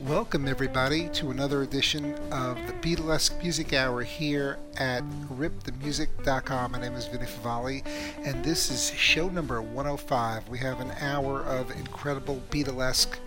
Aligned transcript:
Welcome, 0.00 0.46
everybody, 0.46 1.08
to 1.10 1.30
another 1.30 1.62
edition 1.62 2.14
of 2.32 2.58
the 2.66 2.72
Beatlesque 2.82 3.40
Music 3.40 3.72
Hour 3.72 4.02
here 4.02 4.58
at 4.76 5.04
ripthemusic.com. 5.30 6.72
My 6.72 6.80
name 6.80 6.94
is 6.94 7.06
Vinny 7.06 7.24
Favale, 7.24 7.82
and 8.24 8.44
this 8.44 8.70
is 8.70 8.90
show 8.90 9.28
number 9.28 9.62
105. 9.62 10.48
We 10.48 10.58
have 10.58 10.80
an 10.80 10.90
hour 11.00 11.42
of 11.44 11.70
incredible 11.70 12.42
Beatlesque 12.50 13.18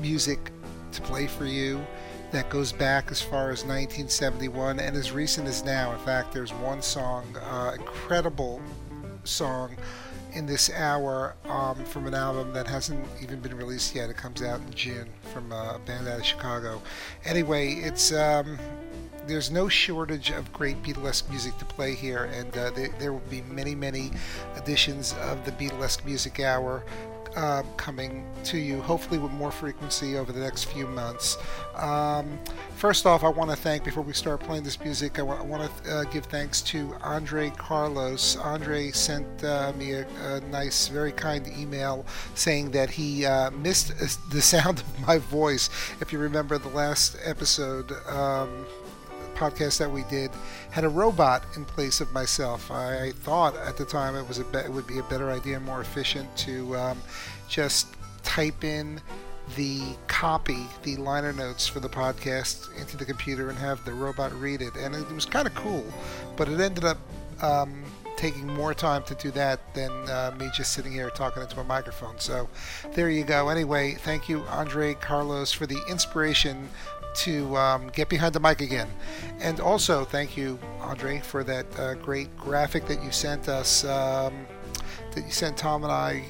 music 0.00 0.52
to 0.92 1.02
play 1.02 1.26
for 1.26 1.44
you 1.44 1.84
that 2.32 2.48
goes 2.48 2.72
back 2.72 3.10
as 3.10 3.20
far 3.20 3.50
as 3.50 3.64
1971 3.64 4.80
and 4.80 4.96
as 4.96 5.12
recent 5.12 5.46
as 5.46 5.62
now. 5.62 5.92
In 5.92 5.98
fact, 6.00 6.32
there's 6.32 6.52
one 6.54 6.82
song, 6.82 7.36
uh, 7.36 7.72
incredible 7.78 8.60
song 9.24 9.76
in 10.32 10.46
this 10.46 10.70
hour 10.70 11.34
um, 11.44 11.84
from 11.84 12.06
an 12.06 12.14
album 12.14 12.52
that 12.54 12.66
hasn't 12.66 13.04
even 13.22 13.38
been 13.40 13.56
released 13.56 13.94
yet. 13.94 14.08
It 14.08 14.16
comes 14.16 14.42
out 14.42 14.60
in 14.60 14.72
June 14.72 15.08
from 15.32 15.52
a 15.52 15.78
band 15.84 16.08
out 16.08 16.20
of 16.20 16.24
Chicago. 16.24 16.80
Anyway, 17.24 17.74
it's 17.74 18.12
um, 18.12 18.58
there's 19.26 19.50
no 19.50 19.68
shortage 19.68 20.30
of 20.30 20.52
great 20.52 20.82
Beatlesque 20.82 21.28
music 21.28 21.56
to 21.58 21.64
play 21.64 21.94
here, 21.94 22.24
and 22.34 22.56
uh, 22.56 22.70
there, 22.70 22.88
there, 22.98 23.12
will 23.12 23.20
be 23.30 23.42
many, 23.42 23.74
many 23.74 24.10
editions 24.56 25.14
of 25.20 25.44
the 25.44 25.52
Beatlesque 25.52 26.04
Music 26.04 26.40
Hour 26.40 26.82
uh, 27.36 27.62
coming 27.76 28.24
to 28.44 28.58
you, 28.58 28.80
hopefully 28.82 29.18
with 29.18 29.32
more 29.32 29.50
frequency 29.50 30.16
over 30.16 30.32
the 30.32 30.40
next 30.40 30.64
few 30.64 30.86
months. 30.86 31.36
Um, 31.76 32.38
first 32.76 33.06
off, 33.06 33.24
I 33.24 33.28
want 33.28 33.50
to 33.50 33.56
thank, 33.56 33.84
before 33.84 34.02
we 34.02 34.12
start 34.12 34.40
playing 34.40 34.64
this 34.64 34.78
music, 34.80 35.18
I, 35.18 35.22
w- 35.22 35.38
I 35.38 35.42
want 35.42 35.84
to 35.84 35.92
uh, 35.92 36.04
give 36.04 36.26
thanks 36.26 36.60
to 36.62 36.94
Andre 37.02 37.50
Carlos. 37.50 38.36
Andre 38.36 38.90
sent 38.90 39.44
uh, 39.44 39.72
me 39.76 39.92
a, 39.92 40.06
a, 40.26 40.40
nice, 40.50 40.88
very 40.88 41.12
kind 41.12 41.46
email 41.58 42.04
saying 42.34 42.70
that 42.72 42.90
he 42.90 43.24
uh, 43.24 43.50
missed 43.50 43.92
the 44.30 44.42
sound 44.42 44.80
of 44.80 45.06
my 45.06 45.18
voice. 45.18 45.70
If 46.00 46.12
you 46.12 46.18
remember 46.18 46.58
the 46.58 46.68
last 46.68 47.16
episode, 47.24 47.92
um, 48.08 48.66
podcast 49.42 49.78
that 49.78 49.90
we 49.90 50.04
did 50.04 50.30
had 50.70 50.84
a 50.84 50.88
robot 50.88 51.44
in 51.56 51.64
place 51.64 52.00
of 52.00 52.12
myself. 52.12 52.70
I 52.70 53.12
thought 53.12 53.56
at 53.56 53.76
the 53.76 53.84
time 53.84 54.14
it 54.16 54.26
was 54.26 54.38
a 54.38 54.44
be- 54.44 54.58
it 54.58 54.72
would 54.72 54.86
be 54.86 54.98
a 54.98 55.02
better 55.04 55.30
idea, 55.30 55.58
more 55.60 55.80
efficient 55.80 56.34
to 56.38 56.76
um, 56.76 57.02
just 57.48 57.88
type 58.22 58.64
in 58.64 59.00
the 59.56 59.80
copy, 60.06 60.66
the 60.82 60.96
liner 60.96 61.32
notes 61.32 61.66
for 61.66 61.80
the 61.80 61.88
podcast 61.88 62.74
into 62.80 62.96
the 62.96 63.04
computer 63.04 63.50
and 63.50 63.58
have 63.58 63.84
the 63.84 63.92
robot 63.92 64.32
read 64.40 64.62
it. 64.62 64.74
And 64.76 64.94
it 64.94 65.10
was 65.10 65.26
kind 65.26 65.46
of 65.46 65.54
cool, 65.54 65.84
but 66.36 66.48
it 66.48 66.60
ended 66.60 66.84
up 66.84 66.98
um, 67.42 67.84
taking 68.16 68.46
more 68.46 68.72
time 68.72 69.02
to 69.02 69.14
do 69.16 69.32
that 69.32 69.58
than 69.74 69.90
uh, 70.08 70.32
me 70.38 70.48
just 70.54 70.72
sitting 70.72 70.92
here 70.92 71.10
talking 71.10 71.42
into 71.42 71.58
a 71.60 71.64
microphone. 71.64 72.18
So 72.20 72.48
there 72.94 73.10
you 73.10 73.24
go. 73.24 73.48
Anyway, 73.48 73.94
thank 73.94 74.28
you, 74.28 74.42
Andre 74.48 74.94
Carlos, 74.94 75.52
for 75.52 75.66
the 75.66 75.80
inspiration 75.88 76.68
to 77.14 77.56
um, 77.56 77.88
get 77.88 78.08
behind 78.08 78.34
the 78.34 78.40
mic 78.40 78.60
again. 78.60 78.88
And 79.40 79.60
also, 79.60 80.04
thank 80.04 80.36
you, 80.36 80.58
Andre, 80.80 81.20
for 81.20 81.44
that 81.44 81.66
uh, 81.78 81.94
great 81.94 82.34
graphic 82.36 82.86
that 82.86 83.02
you 83.02 83.10
sent 83.10 83.48
us, 83.48 83.84
um, 83.84 84.46
that 85.14 85.24
you 85.24 85.30
sent 85.30 85.56
Tom 85.56 85.84
and 85.84 85.92
I 85.92 86.24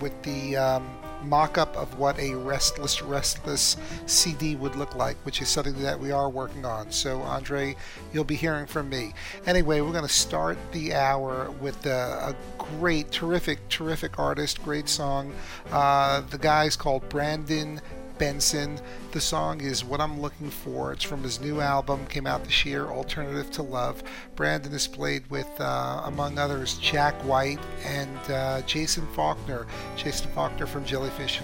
with 0.00 0.20
the 0.22 0.56
um, 0.56 0.88
mock 1.24 1.58
up 1.58 1.76
of 1.76 1.98
what 1.98 2.18
a 2.18 2.34
Restless 2.34 3.02
Restless 3.02 3.76
CD 4.06 4.56
would 4.56 4.76
look 4.76 4.94
like, 4.94 5.16
which 5.24 5.40
is 5.40 5.48
something 5.48 5.80
that 5.82 5.98
we 5.98 6.10
are 6.10 6.28
working 6.28 6.64
on. 6.64 6.90
So, 6.90 7.20
Andre, 7.22 7.76
you'll 8.12 8.24
be 8.24 8.36
hearing 8.36 8.66
from 8.66 8.88
me. 8.88 9.12
Anyway, 9.46 9.80
we're 9.80 9.92
going 9.92 10.06
to 10.06 10.12
start 10.12 10.58
the 10.72 10.94
hour 10.94 11.50
with 11.60 11.86
a, 11.86 12.34
a 12.34 12.36
great, 12.58 13.10
terrific, 13.10 13.66
terrific 13.68 14.18
artist, 14.18 14.62
great 14.62 14.88
song. 14.88 15.32
Uh, 15.70 16.20
the 16.22 16.38
guy's 16.38 16.76
called 16.76 17.08
Brendan 17.08 17.80
Benson. 18.18 18.78
The 19.12 19.20
song 19.20 19.60
is 19.60 19.84
What 19.84 20.00
I'm 20.00 20.20
Looking 20.20 20.50
For. 20.50 20.92
It's 20.92 21.04
from 21.04 21.22
his 21.22 21.40
new 21.40 21.60
album, 21.60 22.06
came 22.06 22.26
out 22.26 22.44
this 22.44 22.64
year, 22.64 22.86
Alternative 22.86 23.50
to 23.52 23.62
Love. 23.62 24.02
Brendan 24.36 24.72
is 24.72 24.86
played 24.86 25.28
with, 25.30 25.48
uh, 25.60 26.02
among 26.04 26.38
others, 26.38 26.78
Jack 26.78 27.14
White 27.22 27.60
and 27.84 28.18
uh, 28.30 28.62
Jason 28.62 29.06
Falkner. 29.14 29.66
Jason 29.96 30.30
Falkner 30.32 30.66
from 30.66 30.84
Jellyfish, 30.84 31.40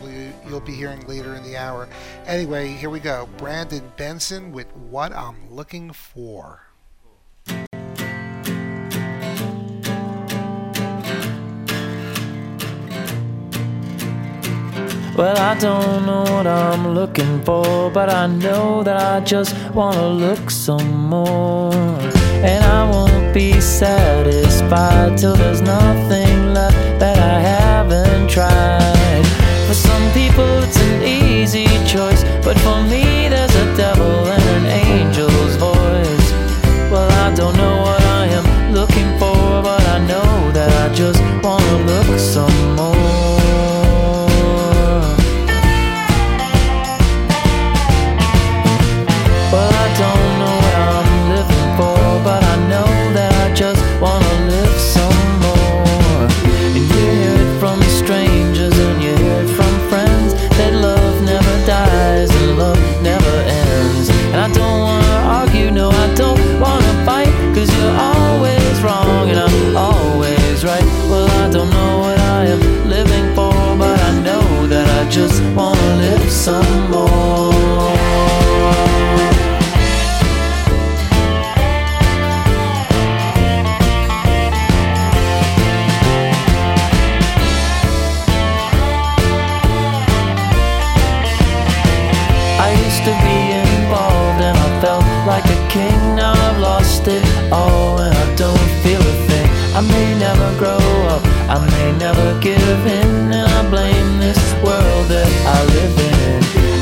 you'll 0.48 0.60
be 0.60 0.74
hearing 0.74 1.06
later 1.06 1.34
in 1.34 1.42
the 1.42 1.56
hour. 1.56 1.88
Anyway, 2.26 2.68
here 2.68 2.90
we 2.90 3.00
go. 3.00 3.28
Brendan 3.36 3.92
Benson 3.96 4.52
with 4.52 4.74
What 4.76 5.12
I'm 5.12 5.50
Looking 5.50 5.92
For. 5.92 6.69
Well, 15.20 15.36
I 15.36 15.54
don't 15.58 16.06
know 16.06 16.22
what 16.22 16.46
I'm 16.46 16.94
looking 16.94 17.42
for, 17.42 17.90
but 17.90 18.08
I 18.08 18.26
know 18.26 18.82
that 18.82 18.96
I 18.96 19.20
just 19.20 19.54
wanna 19.74 20.08
look 20.08 20.50
some 20.50 21.08
more. 21.10 21.74
And 22.50 22.64
I 22.64 22.90
won't 22.90 23.34
be 23.34 23.60
satisfied 23.60 25.18
till 25.18 25.36
there's 25.36 25.60
nothing 25.60 26.54
left 26.54 26.74
that 27.00 27.18
I 27.18 27.38
haven't 27.38 28.30
tried. 28.30 29.26
For 29.68 29.74
some 29.74 30.10
people, 30.12 30.50
it's 30.64 30.80
an 30.80 31.02
easy 31.02 31.68
choice, 31.84 32.24
but 32.42 32.58
for 32.60 32.82
me, 32.84 33.28
there's 33.28 33.54
a 33.56 33.76
devil 33.76 34.24
and 34.34 34.44
an 34.56 34.66
angel's 34.88 35.56
voice. 35.56 36.28
Well, 36.90 37.10
I 37.26 37.34
don't 37.34 37.56
know 37.58 37.69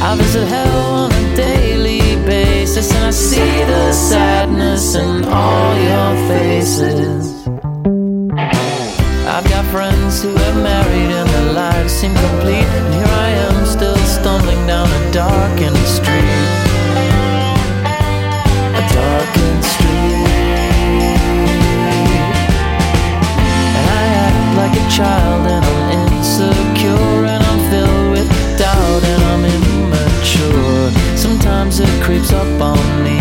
I 0.08 0.14
visit 0.16 0.48
hell 0.48 1.04
on 1.04 1.12
a 1.12 1.36
daily 1.36 2.16
basis, 2.24 2.90
and 2.94 3.04
I 3.04 3.10
see 3.10 3.62
the 3.64 3.92
sadness 3.92 4.94
in 4.94 5.26
all 5.26 5.76
your 5.76 6.16
faces. 6.26 7.46
I've 9.28 9.46
got 9.50 9.66
friends 9.66 10.22
who 10.22 10.34
have 10.34 10.56
married 10.62 11.10
and 11.12 11.28
their 11.28 11.52
lives 11.52 11.92
seem 11.92 12.14
complete, 12.14 12.70
and 12.78 12.94
here 12.94 13.14
I 13.26 13.28
am 13.48 13.66
still 13.66 13.98
stumbling 13.98 14.66
down 14.66 14.88
a 14.88 15.12
darkened 15.12 15.76
street. 15.76 16.24
A 18.80 18.82
darkened 18.96 19.64
street. 19.74 20.24
And 23.76 23.86
I 24.00 24.04
act 24.24 24.56
like 24.56 24.72
a 24.72 24.88
child, 24.88 25.67
on 32.60 33.04
me, 33.04 33.17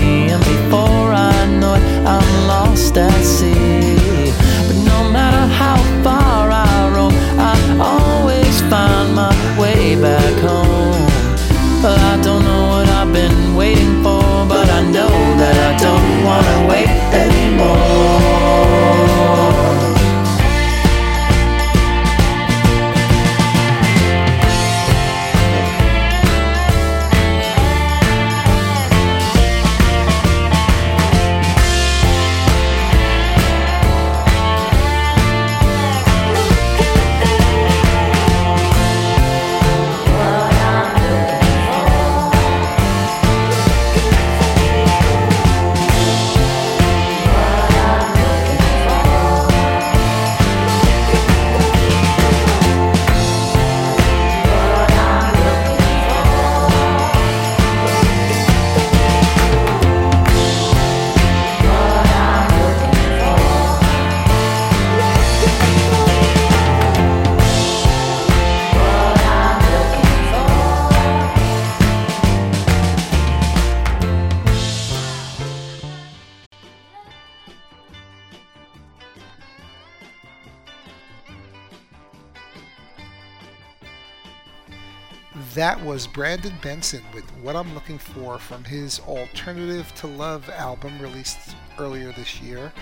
Brendan 86.18 86.56
Benson 86.64 87.04
with 87.14 87.30
What 87.44 87.56
I'm 87.56 87.76
Looking 87.76 88.00
For 88.00 88.40
from 88.40 88.64
his 88.64 89.00
Alternative 89.02 89.94
to 89.98 90.08
Love 90.08 90.50
album 90.50 90.98
released 90.98 91.56
earlier 91.78 92.12
this 92.12 92.42
year. 92.42 92.74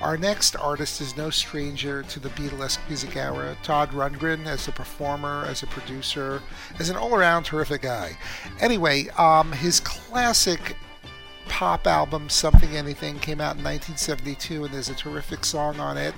Our 0.00 0.16
next 0.16 0.54
artist 0.54 1.00
is 1.00 1.16
no 1.16 1.28
stranger 1.30 2.04
to 2.04 2.20
the 2.20 2.28
Beatlesque 2.28 2.78
music 2.86 3.16
era. 3.16 3.56
Todd 3.64 3.90
Rundgren, 3.90 4.46
as 4.46 4.68
a 4.68 4.70
performer, 4.70 5.46
as 5.48 5.64
a 5.64 5.66
producer, 5.66 6.40
as 6.78 6.88
an 6.88 6.94
all 6.94 7.16
around 7.16 7.42
terrific 7.42 7.82
guy. 7.82 8.16
Anyway, 8.60 9.08
um, 9.18 9.50
his 9.50 9.80
classic 9.80 10.76
pop 11.56 11.86
album 11.86 12.28
Something 12.28 12.76
Anything 12.76 13.18
came 13.18 13.40
out 13.40 13.56
in 13.56 13.64
1972, 13.64 14.64
and 14.64 14.74
there's 14.74 14.90
a 14.90 14.94
terrific 14.94 15.42
song 15.42 15.80
on 15.80 15.96
it. 15.96 16.14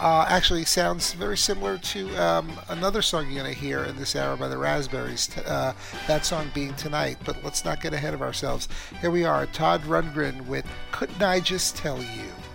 Uh, 0.00 0.24
actually, 0.26 0.64
sounds 0.64 1.12
very 1.12 1.36
similar 1.36 1.76
to 1.76 2.16
um, 2.16 2.50
another 2.70 3.02
song 3.02 3.26
you're 3.26 3.42
going 3.42 3.54
to 3.54 3.60
hear 3.60 3.84
in 3.84 3.98
this 3.98 4.16
hour 4.16 4.34
by 4.38 4.48
the 4.48 4.56
Raspberries. 4.56 5.36
Uh, 5.36 5.74
that 6.06 6.24
song 6.24 6.50
being 6.54 6.72
Tonight, 6.76 7.18
but 7.26 7.44
let's 7.44 7.66
not 7.66 7.82
get 7.82 7.92
ahead 7.92 8.14
of 8.14 8.22
ourselves. 8.22 8.66
Here 9.02 9.10
we 9.10 9.26
are, 9.26 9.44
Todd 9.44 9.82
Rundgren 9.82 10.46
with 10.46 10.64
Couldn't 10.90 11.22
I 11.22 11.40
Just 11.40 11.76
Tell 11.76 11.98
You? 11.98 12.47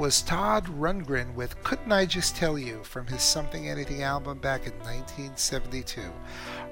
Was 0.00 0.22
Todd 0.22 0.64
Rundgren 0.64 1.34
with 1.34 1.62
Couldn't 1.62 1.92
I 1.92 2.06
Just 2.06 2.34
Tell 2.34 2.58
You 2.58 2.82
from 2.84 3.06
his 3.06 3.20
Something 3.20 3.68
Anything 3.68 4.02
album 4.02 4.38
back 4.38 4.66
in 4.66 4.72
1972. 4.78 6.00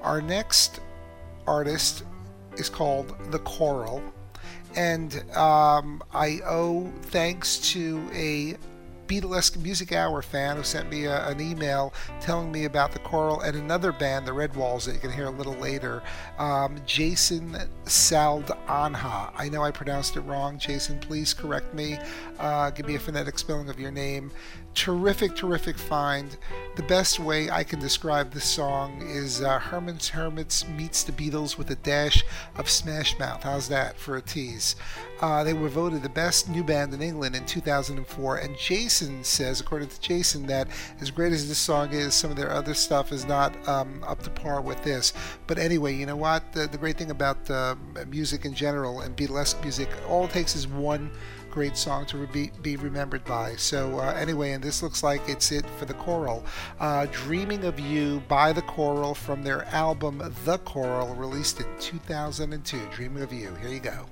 Our 0.01 0.19
next 0.19 0.79
artist 1.45 2.05
is 2.57 2.69
called 2.69 3.13
The 3.29 3.37
Coral, 3.37 4.01
and 4.75 5.23
um, 5.37 6.01
I 6.11 6.39
owe 6.43 6.91
thanks 7.03 7.59
to 7.73 8.03
a 8.13 8.57
Beatlesque 9.09 9.57
Music 9.57 9.91
Hour 9.91 10.21
fan 10.21 10.55
who 10.55 10.63
sent 10.63 10.89
me 10.89 11.05
a, 11.05 11.27
an 11.27 11.41
email 11.41 11.93
telling 12.21 12.51
me 12.51 12.65
about 12.65 12.91
the 12.91 12.99
Coral 12.99 13.41
and 13.41 13.57
another 13.57 13.91
band, 13.91 14.27
the 14.27 14.31
Redwalls, 14.31 14.85
that 14.85 14.93
you 14.93 14.99
can 14.99 15.11
hear 15.11 15.25
a 15.25 15.31
little 15.31 15.55
later. 15.55 16.03
Um, 16.37 16.79
Jason 16.85 17.57
Saldanha. 17.85 19.31
I 19.35 19.49
know 19.49 19.63
I 19.63 19.71
pronounced 19.71 20.15
it 20.15 20.21
wrong. 20.21 20.59
Jason, 20.59 20.99
please 20.99 21.33
correct 21.33 21.73
me. 21.73 21.97
Uh, 22.37 22.69
give 22.69 22.85
me 22.85 22.95
a 22.95 22.99
phonetic 22.99 23.39
spelling 23.39 23.67
of 23.67 23.79
your 23.79 23.91
name 23.91 24.31
terrific, 24.73 25.35
terrific 25.35 25.77
find. 25.77 26.37
The 26.75 26.83
best 26.83 27.19
way 27.19 27.49
I 27.49 27.63
can 27.63 27.79
describe 27.79 28.31
this 28.31 28.45
song 28.45 29.01
is 29.01 29.41
uh, 29.41 29.59
Herman's 29.59 30.09
Hermits 30.09 30.67
meets 30.69 31.03
the 31.03 31.11
Beatles 31.11 31.57
with 31.57 31.69
a 31.71 31.75
dash 31.75 32.23
of 32.55 32.69
Smash 32.69 33.17
Mouth. 33.19 33.43
How's 33.43 33.67
that 33.69 33.97
for 33.97 34.15
a 34.15 34.21
tease? 34.21 34.75
Uh, 35.21 35.43
they 35.43 35.53
were 35.53 35.67
voted 35.67 36.01
the 36.01 36.09
best 36.09 36.47
new 36.47 36.63
band 36.63 36.93
in 36.93 37.01
England 37.01 37.35
in 37.35 37.45
2004, 37.45 38.37
and 38.37 38.57
Jason 38.57 39.21
says, 39.23 39.59
according 39.59 39.89
to 39.89 39.99
Jason, 39.99 40.45
that 40.47 40.69
as 41.01 41.11
great 41.11 41.33
as 41.33 41.49
this 41.49 41.57
song 41.57 41.91
is, 41.91 42.13
some 42.13 42.31
of 42.31 42.37
their 42.37 42.51
other 42.51 42.73
stuff 42.73 43.11
is 43.11 43.25
not 43.25 43.53
um, 43.67 44.01
up 44.07 44.23
to 44.23 44.29
par 44.29 44.61
with 44.61 44.81
this. 44.83 45.11
But 45.45 45.57
anyway, 45.57 45.95
you 45.95 46.05
know 46.05 46.15
what? 46.15 46.53
The, 46.53 46.67
the 46.67 46.77
great 46.77 46.97
thing 46.97 47.11
about 47.11 47.49
uh, 47.49 47.75
music 48.07 48.45
in 48.45 48.53
general 48.53 49.01
and 49.01 49.15
Beatlesque 49.17 49.61
music, 49.61 49.89
all 50.07 50.23
it 50.23 50.31
takes 50.31 50.55
is 50.55 50.67
one 50.67 51.11
great 51.49 51.77
song 51.77 52.05
to 52.07 52.27
be, 52.27 52.51
be 52.61 52.75
remembered 52.77 53.23
by. 53.25 53.55
So, 53.55 53.99
uh, 53.99 54.13
anyway, 54.17 54.51
and 54.51 54.63
this 54.63 54.81
looks 54.83 55.03
like 55.03 55.21
it's 55.27 55.51
it 55.51 55.65
for 55.77 55.85
the 55.85 55.93
Coral. 55.93 56.45
Uh, 56.79 57.07
Dreaming 57.11 57.65
of 57.65 57.79
You 57.79 58.21
by 58.27 58.53
the 58.53 58.61
Coral 58.61 59.15
from 59.15 59.43
their 59.43 59.65
album 59.65 60.21
The 60.45 60.57
Coral, 60.59 61.15
released 61.15 61.59
in 61.59 61.67
2002. 61.79 62.79
Dreaming 62.93 63.23
of 63.23 63.33
You. 63.33 63.53
Here 63.55 63.69
you 63.69 63.79
go. 63.79 64.05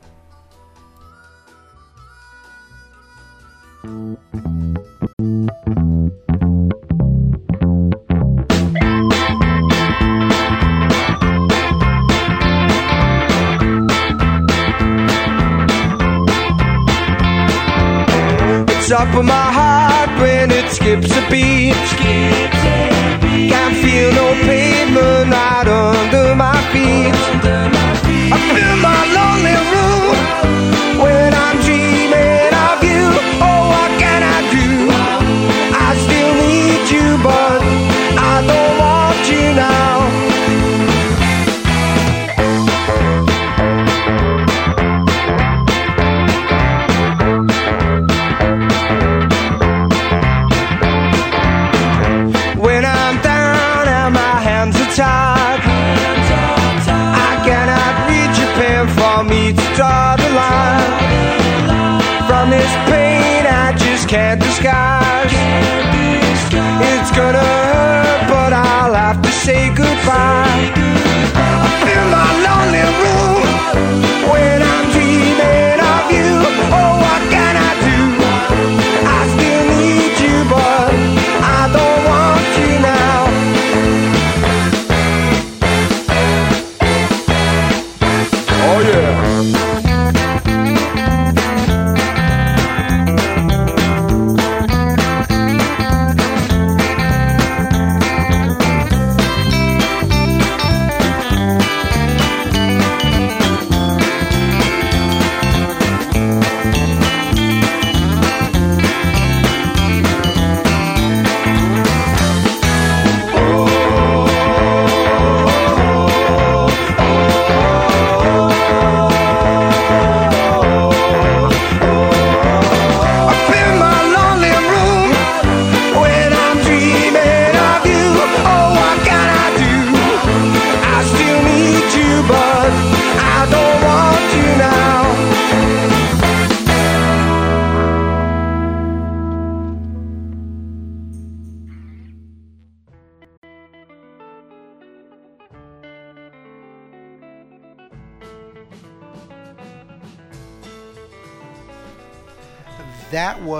Top 18.87 19.13
of 19.15 19.25
my 19.25 19.51
heart 19.51 20.09
when 20.21 20.49
it 20.49 20.71
skips 20.71 21.11
a 21.11 21.29
beat. 21.29 21.75
Skips 21.91 22.63
a 22.63 23.19
beat. 23.21 23.51
Can't 23.51 23.75
feel 23.83 24.09
no 24.13 24.33
pavement 24.47 25.29
right 25.29 25.67
under 25.67 26.33
my 26.33 26.55
feet. 26.71 27.13
Under 27.31 27.56
pen 59.17 59.27
me 59.27 59.53
to 59.53 59.75
draw 59.75 60.15
the 60.15 60.29
line. 60.29 60.91
From 62.27 62.49
this 62.49 62.71
pain 62.89 63.45
I 63.45 63.73
just 63.77 64.07
can't 64.07 64.39
disguise. 64.41 65.31
It's 66.91 67.11
gonna 67.11 67.39
hurt, 67.39 68.27
but 68.29 68.53
I'll 68.53 68.93
have 68.93 69.21
to 69.21 69.31
say 69.31 69.69
goodbye. 69.73 70.71
I 71.33 71.69
feel 71.83 72.05
my 72.17 72.29
lonely 72.45 72.85
room 73.01 74.31
when 74.31 74.61
I'm 74.61 74.66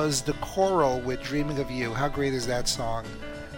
was 0.07 0.21
the 0.21 0.31
Coral 0.35 1.01
with 1.01 1.21
Dreaming 1.21 1.59
of 1.59 1.69
You. 1.69 1.93
How 1.93 2.07
great 2.07 2.33
is 2.33 2.47
that 2.47 2.69
song? 2.69 3.03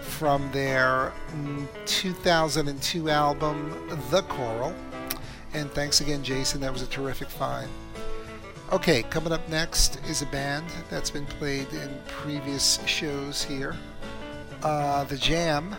From 0.01 0.51
their 0.51 1.13
mm, 1.31 1.67
2002 1.85 3.07
album, 3.07 3.87
The 4.09 4.23
Coral. 4.23 4.73
And 5.53 5.69
thanks 5.73 6.01
again, 6.01 6.23
Jason. 6.23 6.59
That 6.59 6.73
was 6.73 6.81
a 6.81 6.87
terrific 6.87 7.29
find. 7.29 7.69
Okay, 8.71 9.03
coming 9.03 9.31
up 9.31 9.47
next 9.47 9.99
is 10.09 10.23
a 10.23 10.25
band 10.25 10.65
that's 10.89 11.11
been 11.11 11.27
played 11.27 11.71
in 11.71 11.95
previous 12.07 12.79
shows 12.87 13.43
here. 13.43 13.75
Uh, 14.63 15.03
the 15.03 15.17
Jam. 15.17 15.75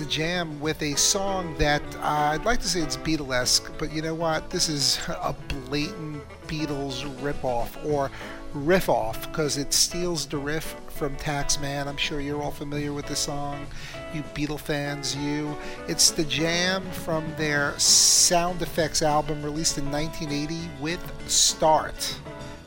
The 0.00 0.06
Jam 0.06 0.58
with 0.60 0.80
a 0.80 0.94
song 0.94 1.54
that 1.58 1.82
uh, 1.96 2.32
I'd 2.32 2.46
like 2.46 2.58
to 2.60 2.68
say 2.68 2.80
it's 2.80 2.96
Beatlesque, 2.96 3.70
but 3.76 3.92
you 3.92 4.00
know 4.00 4.14
what? 4.14 4.48
This 4.48 4.70
is 4.70 4.98
a 5.08 5.34
blatant 5.66 6.22
Beatles 6.46 7.02
ripoff 7.16 7.84
or 7.84 8.10
riff 8.54 8.88
off 8.88 9.28
because 9.28 9.58
it 9.58 9.74
steals 9.74 10.24
the 10.24 10.38
riff 10.38 10.74
from 10.88 11.14
Taxman. 11.16 11.86
I'm 11.86 11.98
sure 11.98 12.18
you're 12.18 12.42
all 12.42 12.50
familiar 12.50 12.94
with 12.94 13.04
the 13.08 13.14
song, 13.14 13.66
you 14.14 14.22
Beatle 14.34 14.58
fans, 14.58 15.14
you. 15.14 15.54
It's 15.86 16.10
the 16.10 16.24
Jam 16.24 16.82
from 16.92 17.30
their 17.36 17.78
Sound 17.78 18.62
Effects 18.62 19.02
album 19.02 19.42
released 19.42 19.76
in 19.76 19.92
1980 19.92 20.66
with 20.80 21.30
Start. 21.30 22.16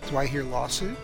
Do 0.07 0.17
I 0.17 0.27
hear 0.27 0.43
lawsuit? 0.43 0.95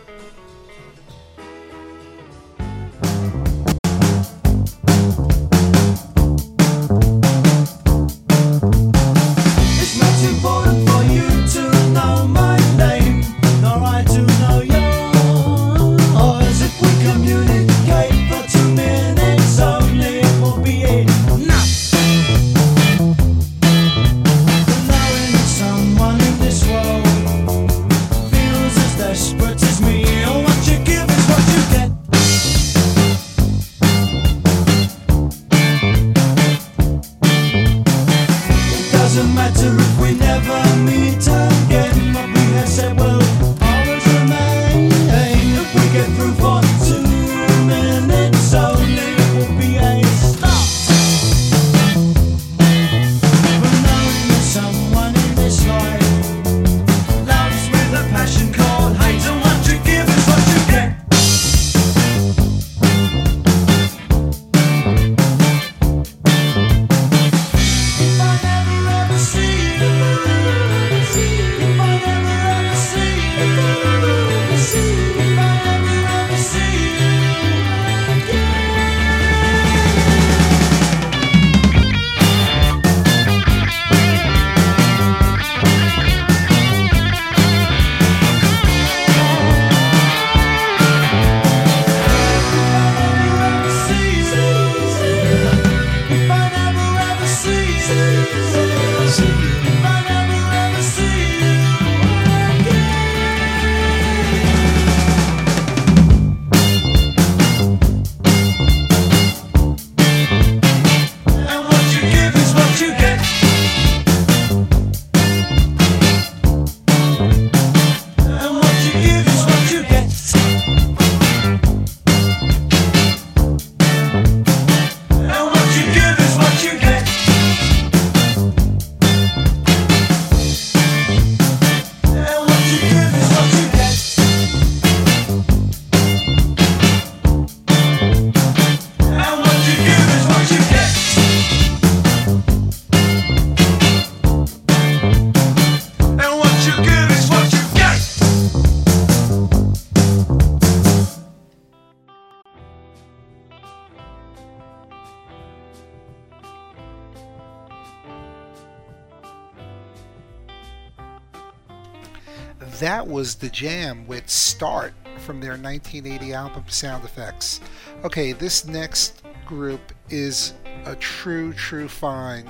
That 162.90 163.06
was 163.06 163.36
The 163.36 163.50
Jam 163.50 164.08
with 164.08 164.28
Start 164.28 164.94
from 165.20 165.40
their 165.40 165.52
1980 165.52 166.34
album 166.34 166.64
Sound 166.70 167.06
Effects. 167.06 167.62
Okay, 168.04 168.32
this 168.32 168.66
next 168.66 169.22
group 169.46 169.94
is 170.10 170.56
a 170.86 170.96
true, 170.96 171.54
true 171.54 171.88
find. 171.88 172.50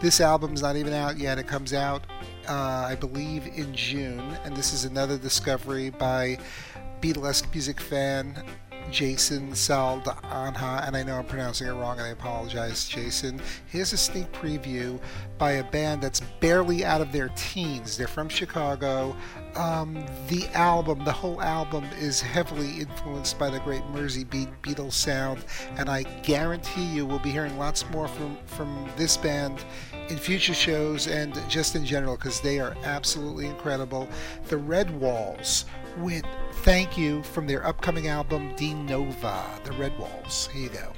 This 0.00 0.22
album's 0.22 0.62
not 0.62 0.76
even 0.76 0.94
out 0.94 1.18
yet. 1.18 1.38
It 1.38 1.46
comes 1.46 1.74
out, 1.74 2.06
uh, 2.48 2.86
I 2.88 2.94
believe, 2.94 3.46
in 3.46 3.74
June, 3.74 4.22
and 4.46 4.56
this 4.56 4.72
is 4.72 4.86
another 4.86 5.18
discovery 5.18 5.90
by 5.90 6.38
Beatlesque 7.02 7.52
music 7.52 7.78
fan 7.78 8.42
Jason 8.90 9.50
Saldanha, 9.52 10.86
and 10.86 10.96
I 10.96 11.02
know 11.02 11.16
I'm 11.16 11.26
pronouncing 11.26 11.66
it 11.66 11.72
wrong, 11.72 11.98
and 11.98 12.06
I 12.06 12.10
apologize, 12.10 12.88
Jason. 12.88 13.40
Here's 13.66 13.92
a 13.92 13.96
sneak 13.96 14.30
preview 14.32 15.00
by 15.38 15.52
a 15.52 15.64
band 15.64 16.02
that's 16.02 16.20
barely 16.40 16.84
out 16.84 17.00
of 17.00 17.12
their 17.12 17.30
teens. 17.36 17.96
They're 17.96 18.06
from 18.06 18.28
Chicago. 18.28 19.16
Um, 19.56 20.04
the 20.28 20.46
album, 20.54 21.04
the 21.04 21.12
whole 21.12 21.40
album, 21.40 21.84
is 21.98 22.20
heavily 22.20 22.80
influenced 22.80 23.38
by 23.38 23.50
the 23.50 23.60
great 23.60 23.86
Mersey 23.90 24.24
Beat 24.24 24.48
Beatles 24.62 24.92
sound, 24.94 25.44
and 25.76 25.88
I 25.88 26.02
guarantee 26.22 26.84
you 26.84 27.06
we'll 27.06 27.20
be 27.20 27.30
hearing 27.30 27.56
lots 27.58 27.88
more 27.90 28.08
from 28.08 28.36
from 28.46 28.88
this 28.96 29.16
band 29.16 29.64
in 30.08 30.16
future 30.16 30.54
shows 30.54 31.06
and 31.06 31.40
just 31.48 31.76
in 31.76 31.84
general 31.84 32.16
because 32.16 32.40
they 32.40 32.58
are 32.58 32.76
absolutely 32.84 33.46
incredible. 33.46 34.08
The 34.48 34.56
Red 34.56 34.90
Walls 35.00 35.64
with 35.98 36.24
Thank 36.62 36.98
You 36.98 37.22
from 37.22 37.46
their 37.46 37.66
upcoming 37.66 38.08
album 38.08 38.54
De 38.56 38.74
Nova, 38.74 39.44
The 39.64 39.70
Redwalls. 39.70 40.50
Here 40.50 40.64
you 40.64 40.70
go. 40.70 40.92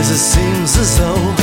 It 0.00 0.16
seems 0.16 0.78
as 0.78 0.98
though 0.98 1.39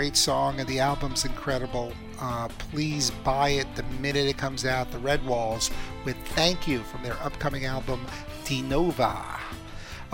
great 0.00 0.16
song, 0.16 0.58
and 0.58 0.66
the 0.66 0.80
album's 0.80 1.26
incredible. 1.26 1.92
Uh, 2.18 2.48
please 2.70 3.10
buy 3.22 3.50
it 3.50 3.66
the 3.76 3.82
minute 4.00 4.26
it 4.26 4.38
comes 4.38 4.64
out. 4.64 4.90
The 4.90 4.96
Redwalls 4.96 5.70
with 6.06 6.16
Thank 6.28 6.66
You 6.66 6.78
from 6.84 7.02
their 7.02 7.18
upcoming 7.22 7.66
album, 7.66 8.06
De 8.46 8.62
Nova. 8.62 9.38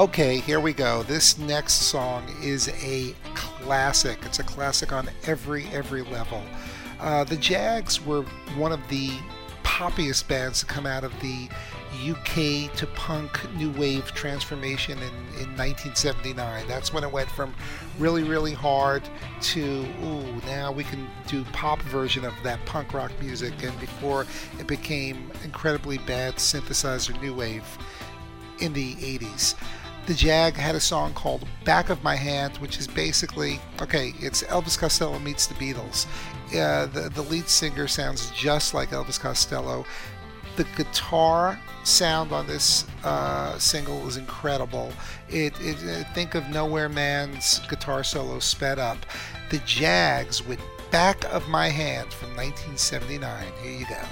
Okay, 0.01 0.40
here 0.40 0.59
we 0.59 0.72
go. 0.72 1.05
This 1.05 1.38
next 1.38 1.75
song 1.75 2.25
is 2.42 2.68
a 2.83 3.14
classic. 3.37 4.18
It's 4.25 4.40
a 4.40 4.42
classic 4.42 4.92
on 4.92 5.09
every 5.25 5.68
every 5.68 6.03
level. 6.03 6.42
Uh, 6.99 7.22
the 7.22 7.37
Jags 7.37 8.05
were 8.05 8.22
one 8.57 8.72
of 8.72 8.81
the 8.88 9.12
poppiest 9.62 10.27
bands 10.27 10.59
to 10.59 10.66
come 10.66 10.87
out 10.87 11.05
of 11.05 11.12
the 11.20 11.49
UK 12.04 12.74
to 12.76 12.87
punk 12.94 13.38
new 13.54 13.70
wave 13.72 14.06
transformation 14.12 14.98
in, 14.98 15.14
in 15.40 15.48
1979. 15.56 16.66
That's 16.66 16.92
when 16.92 17.04
it 17.04 17.11
went 17.11 17.30
from 17.30 17.54
really, 17.98 18.22
really 18.22 18.54
hard 18.54 19.02
to, 19.40 19.87
ooh, 20.04 20.40
now 20.46 20.72
we 20.72 20.85
can 20.85 21.06
do 21.26 21.44
pop 21.52 21.80
version 21.82 22.24
of 22.24 22.35
that 22.42 22.64
punk 22.66 22.94
rock 22.94 23.12
music. 23.20 23.54
And 23.62 23.78
before 23.80 24.26
it 24.59 24.66
became 24.66 25.30
incredibly 25.44 25.98
bad 25.98 26.37
synthesizer 26.37 27.20
new 27.20 27.35
wave 27.35 27.64
in 28.61 28.72
the 28.72 28.94
80s. 28.96 29.54
The 30.06 30.14
Jag 30.14 30.54
had 30.54 30.76
a 30.76 30.80
song 30.80 31.14
called 31.14 31.44
Back 31.64 31.90
of 31.90 32.02
My 32.04 32.14
Hand, 32.14 32.59
which 32.59 32.78
is 32.78 32.87
basically 32.87 33.59
okay, 33.82 34.14
it's 34.20 34.44
Elvis 34.44 34.78
Costello 34.78 35.18
meets 35.18 35.48
the 35.48 35.54
Beatles. 35.54 36.06
Uh, 36.50 36.87
the, 36.87 37.11
the 37.12 37.22
lead 37.22 37.48
singer 37.48 37.88
sounds 37.88 38.30
just 38.30 38.72
like 38.72 38.90
Elvis 38.90 39.18
Costello. 39.18 39.85
The 40.54 40.64
guitar 40.76 41.59
sound 41.87 42.33
on 42.33 42.46
this 42.46 42.85
uh, 43.05 43.59
single 43.59 44.07
is 44.07 44.16
incredible. 44.16 44.92
It, 45.29 45.55
it, 45.61 45.83
it, 45.83 46.07
think 46.14 46.35
of 46.35 46.49
Nowhere 46.49 46.88
Man's 46.88 47.61
guitar 47.68 48.03
solo 48.05 48.38
sped 48.40 48.79
up. 48.79 48.99
The 49.51 49.59
Jags 49.59 50.44
with 50.44 50.61
Back 50.90 51.25
of 51.33 51.49
My 51.49 51.68
Hand 51.68 52.12
from 52.12 52.37
1979. 52.37 53.53
Here 53.62 53.72
you 53.72 53.87
go. 53.87 54.03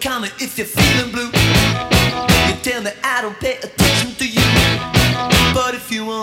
comment 0.00 0.32
if 0.40 0.58
you're 0.58 0.66
feeling 0.66 1.12
blue. 1.12 1.26
You 1.26 2.60
tell 2.62 2.82
me 2.82 2.90
I 3.04 3.22
don't 3.22 3.38
pay 3.38 3.54
attention. 3.54 3.81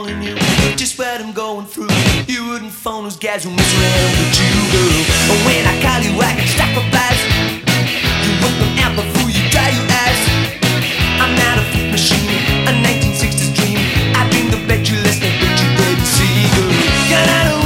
But 0.06 0.16
if 0.16 0.72
you 0.72 0.76
just 0.78 0.98
what 0.98 1.20
I'm 1.20 1.34
going 1.34 1.66
through, 1.66 1.92
you 2.28 2.48
wouldn't 2.48 2.72
phone 2.72 3.04
those 3.04 3.18
guys 3.18 3.44
who 3.44 3.52
mess 3.52 3.68
around 3.76 4.16
with 4.16 4.32
you, 4.40 4.56
girl. 4.72 5.04
But 5.28 5.40
when 5.44 5.68
I 5.68 5.76
call 5.84 6.00
you, 6.00 6.16
I 6.24 6.40
can 6.40 6.48
sacrifice. 6.56 7.20
You 8.24 8.32
whip 8.40 8.56
them 8.64 8.80
out 8.80 8.96
before 8.96 9.28
you 9.28 9.44
dry 9.52 9.68
your 9.76 9.84
eyes. 9.84 10.22
I'm 11.20 11.36
not 11.36 11.60
a 11.60 11.64
freak 11.76 11.92
machine, 11.92 12.32
a 12.64 12.72
1960s 12.80 13.52
dream. 13.60 13.76
I 14.16 14.24
dream 14.32 14.48
the 14.52 14.64
bet 14.72 14.88
you 14.88 15.04
than 15.04 15.36
bet 15.36 15.60
you 15.60 15.68
didn't 15.76 16.08
see, 16.08 16.48
girl. 16.56 16.72
You're 17.12 17.20
not 17.20 17.46
unreadable, 17.52 17.59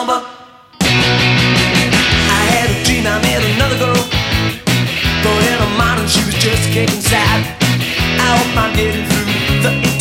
number. 0.00 0.24
I 0.80 2.42
had 2.52 2.68
a 2.72 2.76
dream 2.84 3.04
I 3.06 3.20
met 3.20 3.44
another 3.52 3.78
girl. 3.84 4.04
But 5.22 5.40
in 5.50 5.58
a 5.60 5.70
modern, 5.76 6.08
she 6.08 6.24
was 6.24 6.36
just 6.40 6.64
a 6.68 6.88
inside. 6.88 7.44
I 8.24 8.28
hope 8.36 8.56
I'm 8.56 8.72
getting 8.74 9.04
through 9.10 9.28
the 9.64 9.99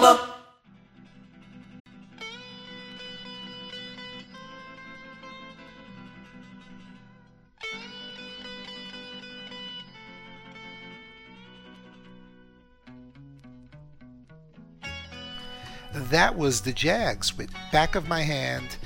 number. 0.00 0.22
That 15.94 16.36
was 16.36 16.60
the 16.60 16.72
Jags 16.72 17.36
with 17.36 17.50
Back 17.72 17.94
of 17.94 18.06
My 18.06 18.20
Hand 18.20 18.76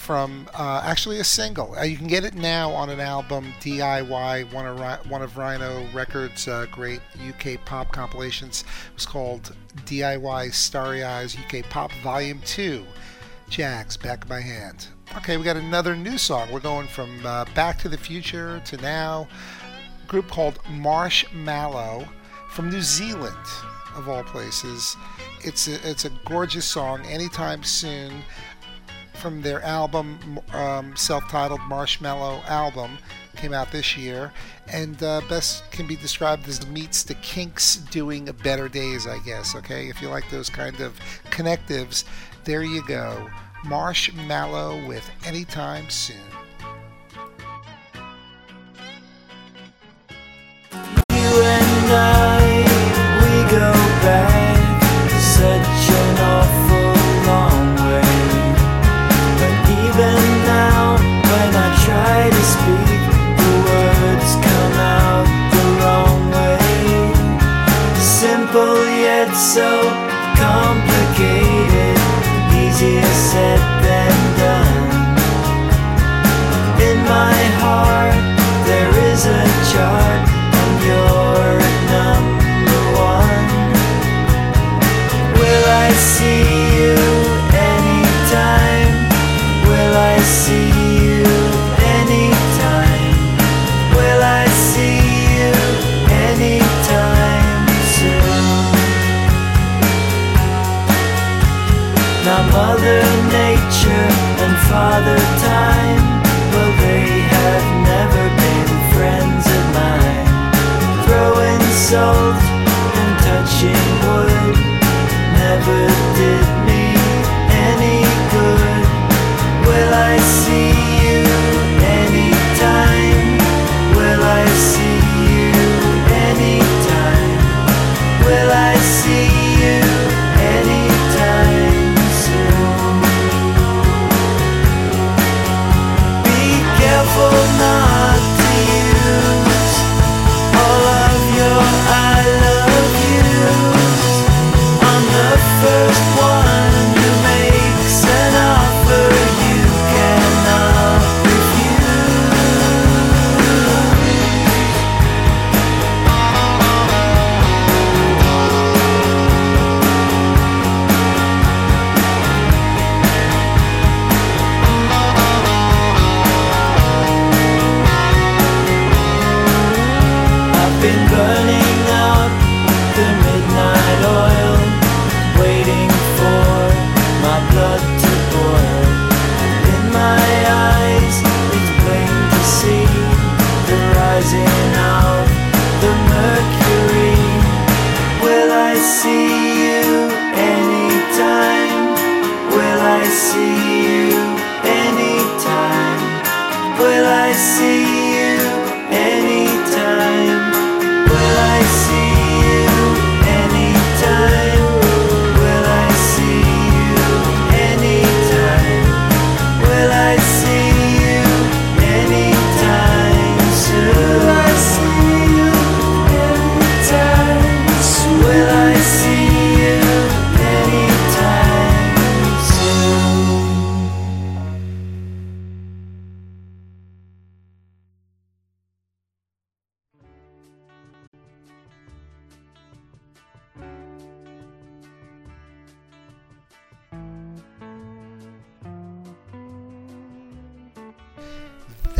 from 0.00 0.48
uh, 0.54 0.82
actually 0.84 1.20
a 1.20 1.24
single. 1.24 1.76
Uh, 1.76 1.82
you 1.82 1.96
can 1.96 2.06
get 2.06 2.24
it 2.24 2.34
now 2.34 2.70
on 2.72 2.88
an 2.88 3.00
album, 3.00 3.52
DIY, 3.60 4.50
one 4.50 4.66
of, 4.66 5.10
one 5.10 5.20
of 5.20 5.36
Rhino 5.36 5.86
Records' 5.92 6.48
uh, 6.48 6.66
great 6.72 7.00
UK 7.28 7.62
pop 7.66 7.92
compilations. 7.92 8.62
It 8.62 8.94
was 8.94 9.04
called 9.04 9.54
DIY 9.84 10.54
Starry 10.54 11.04
Eyes 11.04 11.36
UK 11.36 11.68
Pop 11.68 11.92
Volume 12.02 12.40
2. 12.46 12.84
Jags 13.50 13.96
Back 13.96 14.24
of 14.24 14.30
My 14.30 14.40
Hand. 14.40 14.86
Okay, 15.16 15.36
we 15.36 15.42
got 15.42 15.56
another 15.56 15.96
new 15.96 16.18
song. 16.18 16.50
We're 16.52 16.60
going 16.60 16.86
from 16.86 17.26
uh, 17.26 17.44
Back 17.54 17.78
to 17.80 17.88
the 17.88 17.98
Future 17.98 18.62
to 18.66 18.76
now. 18.76 19.28
A 20.02 20.06
group 20.06 20.28
called 20.28 20.60
Marshmallow 20.70 22.08
from 22.48 22.70
New 22.70 22.80
Zealand, 22.80 23.36
of 23.96 24.08
all 24.08 24.22
places. 24.22 24.96
It's 25.42 25.66
a, 25.66 25.88
it's 25.88 26.04
a 26.04 26.10
gorgeous 26.24 26.64
song. 26.64 27.04
Anytime 27.06 27.64
soon 27.64 28.22
from 29.20 29.42
their 29.42 29.62
album, 29.62 30.40
um, 30.52 30.96
self-titled 30.96 31.60
Marshmallow 31.68 32.42
album, 32.46 32.98
came 33.36 33.52
out 33.52 33.70
this 33.70 33.96
year, 33.96 34.32
and 34.72 35.02
uh, 35.02 35.20
best 35.28 35.70
can 35.70 35.86
be 35.86 35.96
described 35.96 36.48
as 36.48 36.66
meets 36.68 37.02
the 37.02 37.14
Kinks 37.14 37.76
doing 37.76 38.24
Better 38.42 38.68
Days, 38.68 39.06
I 39.06 39.18
guess. 39.20 39.54
Okay, 39.54 39.88
if 39.88 40.00
you 40.00 40.08
like 40.08 40.28
those 40.30 40.48
kind 40.48 40.80
of 40.80 40.98
connectives, 41.30 42.04
there 42.44 42.62
you 42.62 42.84
go. 42.86 43.28
Marshmallow 43.64 44.86
with 44.86 45.08
Anytime 45.24 45.90
Soon. 45.90 46.16
You 50.72 51.42
and 51.42 51.92
I. 51.92 52.39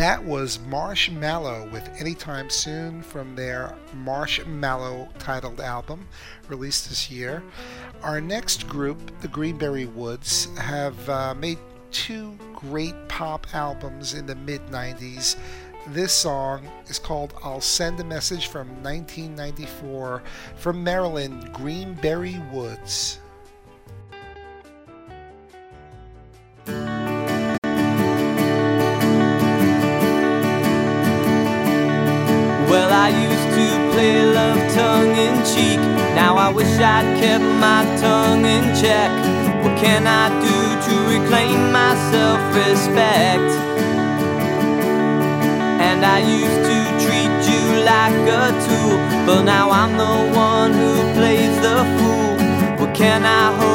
That 0.01 0.25
was 0.25 0.59
Marshmallow 0.61 1.69
with 1.71 1.87
Anytime 2.01 2.49
Soon 2.49 3.03
from 3.03 3.37
their 3.37 3.77
Marshmallow 3.93 5.11
titled 5.19 5.61
album 5.61 6.09
released 6.49 6.89
this 6.89 7.11
year. 7.11 7.43
Our 8.03 8.19
next 8.19 8.67
group, 8.67 8.99
the 9.21 9.29
Greenberry 9.29 9.85
Woods, 9.85 10.49
have 10.57 11.07
uh, 11.11 11.35
made 11.35 11.59
two 11.91 12.35
great 12.55 12.95
pop 13.09 13.47
albums 13.55 14.15
in 14.15 14.25
the 14.25 14.37
mid 14.37 14.67
90s. 14.69 15.37
This 15.89 16.15
song 16.15 16.67
is 16.87 16.99
called 16.99 17.35
I'll 17.45 17.61
Send 17.61 18.01
a 18.01 18.05
Message 18.05 18.47
from 18.47 18.69
1994 18.83 20.23
from 20.57 20.83
Maryland, 20.83 21.53
Greenberry 21.53 22.39
Woods. 22.51 23.19
But 49.27 49.43
now 49.43 49.71
I'm 49.71 49.97
the 49.97 50.37
one 50.37 50.73
who 50.73 50.93
plays 51.15 51.57
the 51.61 51.77
fool. 51.97 52.37
What 52.79 52.95
can 52.95 53.25
I 53.25 53.57
hope? 53.57 53.70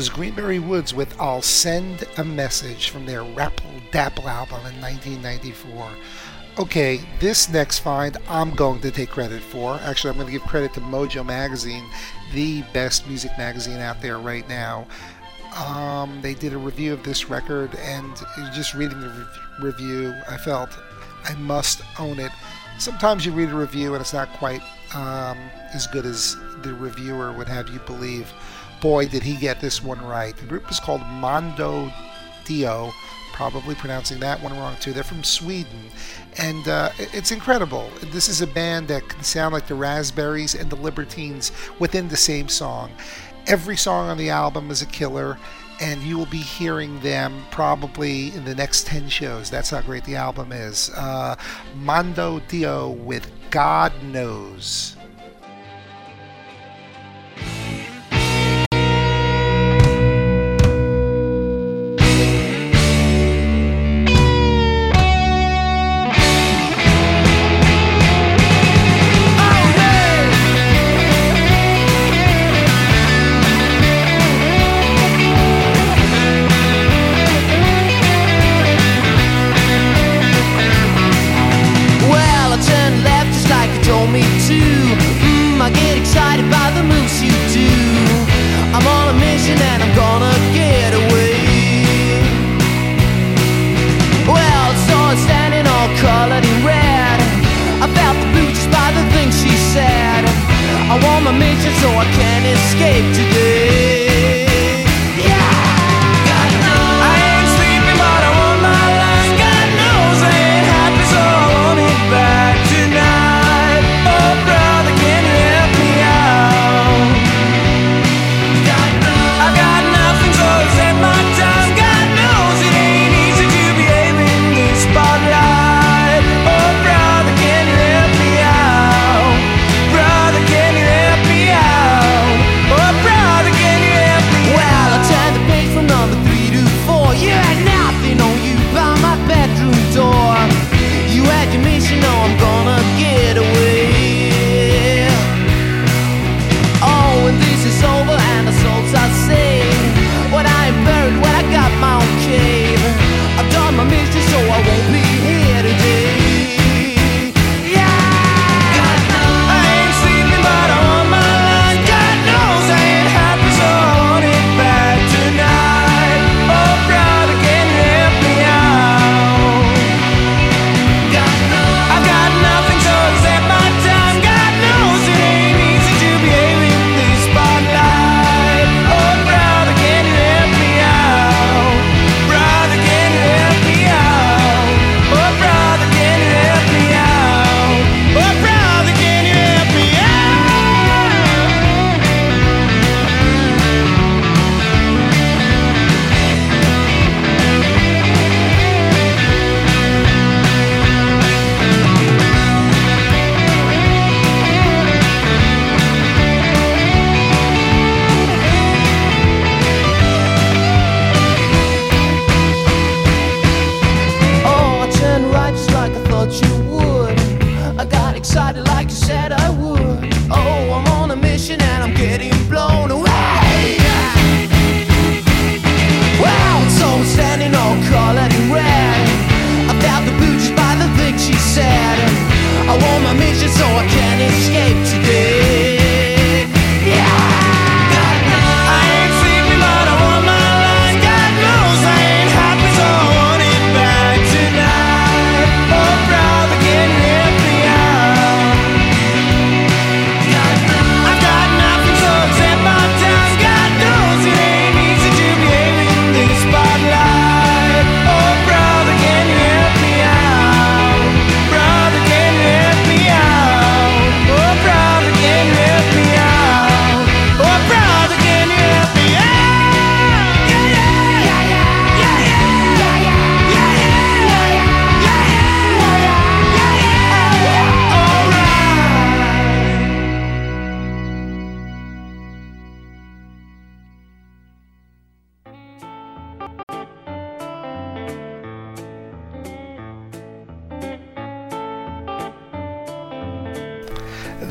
Was 0.00 0.08
Greenberry 0.08 0.58
Woods 0.58 0.94
with 0.94 1.14
I'll 1.20 1.42
Send 1.42 2.04
a 2.16 2.24
Message 2.24 2.88
from 2.88 3.04
their 3.04 3.20
Rapple 3.20 3.82
Dapple 3.90 4.30
album 4.30 4.60
in 4.64 4.80
1994. 4.80 5.90
Okay, 6.58 7.02
this 7.18 7.50
next 7.50 7.80
find 7.80 8.16
I'm 8.26 8.52
going 8.52 8.80
to 8.80 8.90
take 8.90 9.10
credit 9.10 9.42
for. 9.42 9.74
Actually, 9.82 10.12
I'm 10.12 10.16
going 10.16 10.28
to 10.28 10.32
give 10.32 10.40
credit 10.48 10.72
to 10.72 10.80
Mojo 10.80 11.22
Magazine, 11.22 11.84
the 12.32 12.62
best 12.72 13.06
music 13.08 13.30
magazine 13.36 13.76
out 13.76 14.00
there 14.00 14.18
right 14.18 14.48
now. 14.48 14.86
Um, 15.54 16.18
they 16.22 16.32
did 16.32 16.54
a 16.54 16.58
review 16.58 16.94
of 16.94 17.02
this 17.02 17.28
record, 17.28 17.74
and 17.74 18.16
just 18.54 18.72
reading 18.72 19.02
the 19.02 19.10
re- 19.10 19.68
review, 19.68 20.14
I 20.30 20.38
felt 20.38 20.78
I 21.24 21.34
must 21.34 21.82
own 21.98 22.20
it. 22.20 22.32
Sometimes 22.78 23.26
you 23.26 23.32
read 23.32 23.50
a 23.50 23.54
review 23.54 23.92
and 23.92 24.00
it's 24.00 24.14
not 24.14 24.32
quite 24.32 24.62
um, 24.94 25.36
as 25.74 25.86
good 25.86 26.06
as 26.06 26.36
the 26.62 26.72
reviewer 26.72 27.32
would 27.32 27.48
have 27.48 27.68
you 27.68 27.80
believe. 27.80 28.32
Boy, 28.80 29.06
did 29.06 29.22
he 29.22 29.36
get 29.36 29.60
this 29.60 29.82
one 29.82 30.00
right. 30.04 30.36
The 30.36 30.46
group 30.46 30.70
is 30.70 30.80
called 30.80 31.02
Mando 31.06 31.92
Diao, 32.44 32.92
probably 33.32 33.74
pronouncing 33.74 34.20
that 34.20 34.42
one 34.42 34.56
wrong 34.56 34.76
too. 34.80 34.92
They're 34.92 35.04
from 35.04 35.24
Sweden, 35.24 35.90
and 36.38 36.66
uh, 36.66 36.90
it's 36.98 37.30
incredible. 37.30 37.90
This 38.04 38.28
is 38.28 38.40
a 38.40 38.46
band 38.46 38.88
that 38.88 39.08
can 39.08 39.22
sound 39.22 39.52
like 39.52 39.66
the 39.66 39.74
Raspberries 39.74 40.54
and 40.54 40.70
the 40.70 40.76
Libertines 40.76 41.52
within 41.78 42.08
the 42.08 42.16
same 42.16 42.48
song. 42.48 42.90
Every 43.46 43.76
song 43.76 44.08
on 44.08 44.18
the 44.18 44.30
album 44.30 44.70
is 44.70 44.82
a 44.82 44.86
killer, 44.86 45.38
and 45.80 46.02
you 46.02 46.18
will 46.18 46.26
be 46.26 46.38
hearing 46.38 47.00
them 47.00 47.44
probably 47.50 48.28
in 48.34 48.44
the 48.44 48.54
next 48.54 48.86
10 48.86 49.08
shows. 49.08 49.50
That's 49.50 49.70
how 49.70 49.80
great 49.80 50.04
the 50.04 50.16
album 50.16 50.52
is. 50.52 50.90
Uh, 50.90 51.36
Mando 51.76 52.40
Diao 52.40 52.96
with 52.96 53.30
God 53.50 53.92
Knows. 54.04 54.96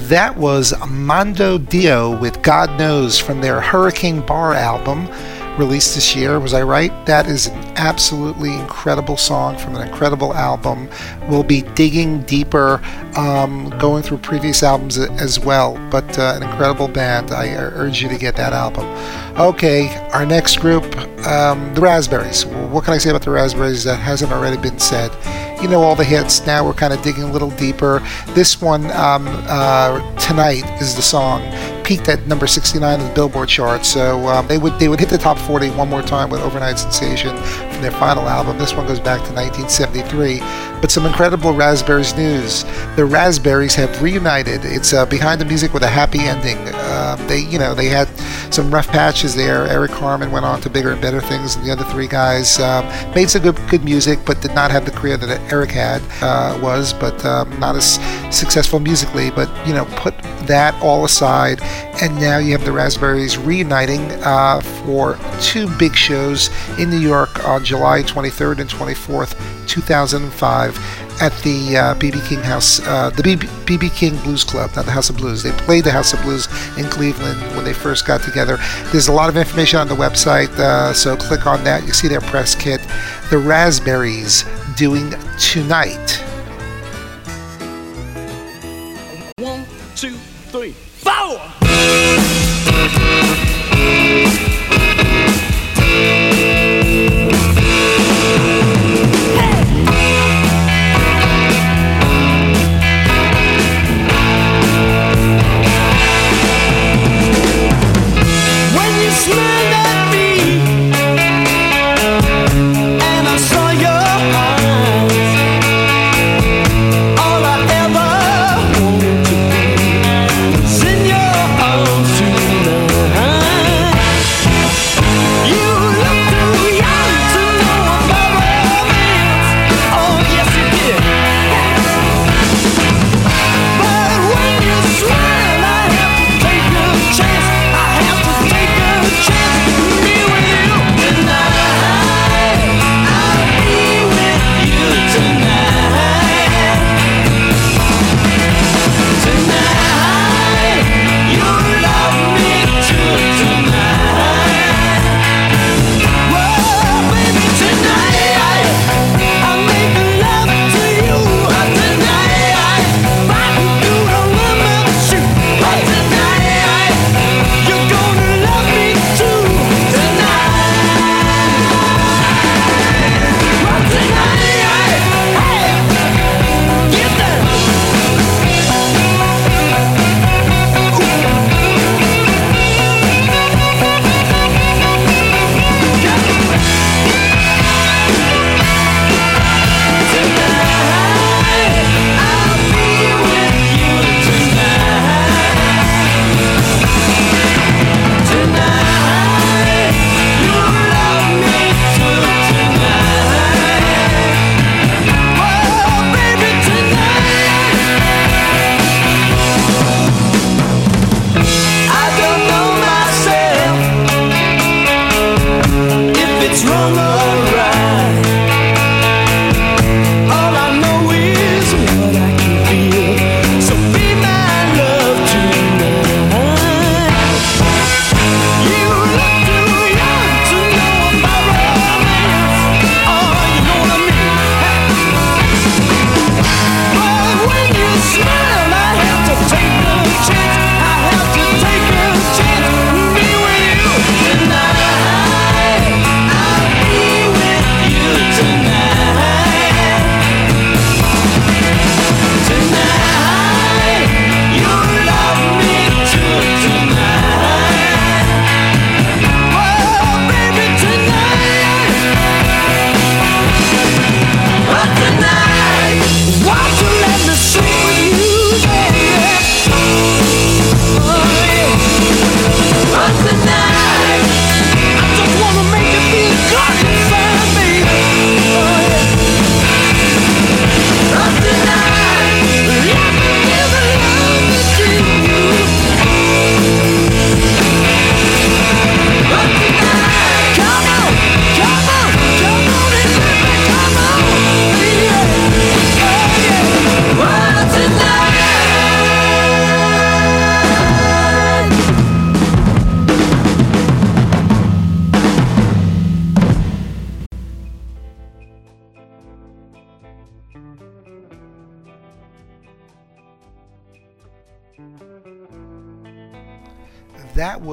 That 0.10 0.38
was 0.38 0.74
Mando 0.88 1.60
Diao 1.60 2.20
with 2.20 2.42
God 2.42 2.80
Knows 2.80 3.20
from 3.20 3.42
their 3.42 3.62
Hurricane 3.62 4.26
Bar 4.26 4.56
album 4.56 5.08
released 5.60 5.94
this 5.94 6.16
year. 6.16 6.40
Was 6.40 6.56
I 6.56 6.64
right? 6.64 6.92
That 7.06 7.28
is 7.28 7.46
an 7.46 7.74
absolutely 7.76 8.56
incredible 8.56 9.18
song 9.18 9.56
from 9.60 9.76
an 9.76 9.88
incredible 9.88 10.34
album. 10.34 10.90
We'll 11.30 11.44
be 11.44 11.62
digging 11.62 12.22
deeper, 12.24 12.82
um, 13.18 13.70
going 13.78 14.02
through 14.02 14.18
previous 14.18 14.64
albums 14.64 14.98
as 14.98 15.40
well, 15.40 15.78
but 15.92 16.18
uh, 16.18 16.34
an 16.38 16.42
incredible 16.42 16.88
band. 16.88 17.30
I 17.30 17.54
urge 17.54 18.02
you 18.02 18.10
to 18.10 18.18
get 18.18 18.36
that 18.38 18.52
album. 18.52 18.86
Okay, 19.40 19.96
our 20.12 20.26
next 20.26 20.60
group, 20.60 20.84
um, 21.28 21.72
the 21.76 21.82
Raspberries. 21.82 22.48
What 22.48 22.84
can 22.84 22.96
I 22.96 22.98
say 22.98 23.12
about 23.12 23.22
the 23.22 23.30
Raspberries 23.30 23.84
that 23.84 23.98
hasn't 23.98 24.32
already 24.32 24.58
been 24.58 24.80
said? 24.80 25.12
You 25.62 25.68
know 25.68 25.82
all 25.82 25.96
the 25.96 26.06
hits. 26.06 26.46
Now 26.46 26.66
we're 26.66 26.74
kind 26.74 26.94
of 26.94 27.02
digging 27.02 27.24
a 27.24 27.32
little 27.32 27.52
deeper. 27.52 28.02
This 28.28 28.62
one 28.62 28.86
um, 28.92 29.28
uh, 29.28 30.16
tonight 30.16 30.64
is 30.82 30.96
the 30.96 31.02
song 31.02 31.42
peaked 31.90 32.08
at 32.08 32.28
number 32.28 32.46
69 32.46 33.00
in 33.00 33.08
the 33.08 33.14
Billboard 33.16 33.50
chart. 33.50 33.84
So 33.84 34.28
um, 34.28 34.48
they 34.48 34.60
would 34.60 34.78
they 34.78 34.88
would 34.88 35.00
hit 35.00 35.10
the 35.10 35.18
top 35.18 35.40
40 35.40 35.72
one 35.72 35.90
more 35.90 36.04
time 36.04 36.30
with 36.30 36.40
Overnight 36.42 36.78
Sensation 36.78 37.36
from 37.36 37.82
their 37.82 37.90
final 37.90 38.30
album. 38.30 38.60
This 38.60 38.76
one 38.76 38.86
goes 38.86 39.00
back 39.00 39.26
to 39.26 39.34
1973. 39.34 40.40
But 40.82 40.92
some 40.92 41.08
incredible 41.08 41.54
Raspberries 41.54 42.16
news. 42.16 42.64
The 42.96 43.06
Raspberries 43.06 43.74
have 43.74 44.02
reunited. 44.04 44.62
It's 44.64 44.94
uh, 44.94 45.08
behind 45.08 45.42
the 45.42 45.46
music 45.46 45.74
with 45.74 45.82
a 45.82 45.88
happy 45.88 46.20
ending. 46.20 46.60
Uh, 46.68 47.16
they 47.28 47.40
you 47.40 47.58
know 47.58 47.74
they 47.74 47.88
had 47.88 48.08
some 48.54 48.72
rough 48.72 48.88
patches 48.88 49.36
there. 49.36 49.66
Eric 49.66 49.92
Carmen 49.92 50.32
went 50.32 50.46
on 50.46 50.62
to 50.62 50.70
bigger 50.70 50.92
and 50.92 51.02
better 51.02 51.20
things 51.20 51.56
and 51.56 51.66
the 51.66 51.72
other 51.72 51.86
three 51.86 52.08
guys. 52.08 52.60
Um, 52.60 52.86
made 53.16 53.32
some 53.32 53.42
good 53.42 53.60
good 53.68 53.84
music, 53.84 54.20
but 54.28 54.42
did 54.42 54.54
not 54.54 54.70
have 54.70 54.86
the 54.86 54.92
career 54.92 55.18
that 55.18 55.52
Eric 55.52 55.72
had 55.72 56.04
uh, 56.22 56.58
was, 56.62 56.94
but 56.94 57.26
um, 57.26 57.60
not 57.60 57.76
as 57.76 57.96
successful 58.30 58.80
musically. 58.80 59.32
But 59.32 59.50
you 59.68 59.74
know 59.74 59.86
put 59.98 60.16
that 60.50 60.74
all 60.82 61.04
aside 61.06 61.62
and 62.02 62.16
now 62.16 62.38
you 62.38 62.52
have 62.54 62.66
the 62.66 62.72
Raspberries 62.72 63.38
reuniting 63.38 64.12
uh, 64.24 64.62
for 64.86 65.18
two 65.42 65.68
big 65.78 65.96
shows 65.96 66.50
in 66.78 66.90
New 66.90 67.00
York 67.00 67.46
on 67.46 67.64
July 67.64 68.04
23rd 68.04 68.60
and 68.60 68.70
24th, 68.70 69.68
2005, 69.68 70.78
at 71.22 71.34
the 71.44 71.76
BB 72.00 72.16
uh, 72.16 72.28
King 72.28 72.40
House, 72.40 72.80
uh, 72.88 73.10
the 73.10 73.24
BB 73.24 73.94
King 73.94 74.16
Blues 74.24 74.44
Club, 74.44 74.72
not 74.76 74.86
the 74.86 74.92
House 74.92 75.10
of 75.10 75.18
Blues. 75.18 75.44
They 75.44 75.52
played 75.52 75.84
the 75.84 75.92
House 75.92 76.14
of 76.14 76.22
Blues 76.22 76.48
in 76.78 76.86
Cleveland 76.86 77.42
when 77.56 77.66
they 77.66 77.74
first 77.74 78.08
got 78.08 78.22
together. 78.22 78.58
There's 78.92 79.10
a 79.10 79.14
lot 79.14 79.30
of 79.30 79.36
information 79.36 79.80
on 79.80 79.88
the 79.88 79.96
website, 79.96 80.50
uh, 80.58 80.94
so 80.94 81.18
click 81.18 81.46
on 81.46 81.64
that. 81.66 81.86
You 81.86 81.94
see 81.94 82.08
their 82.08 82.22
press 82.22 82.56
kit. 82.56 82.82
The 83.30 83.38
Raspberries 83.38 84.46
doing 84.76 85.14
tonight. 85.38 86.29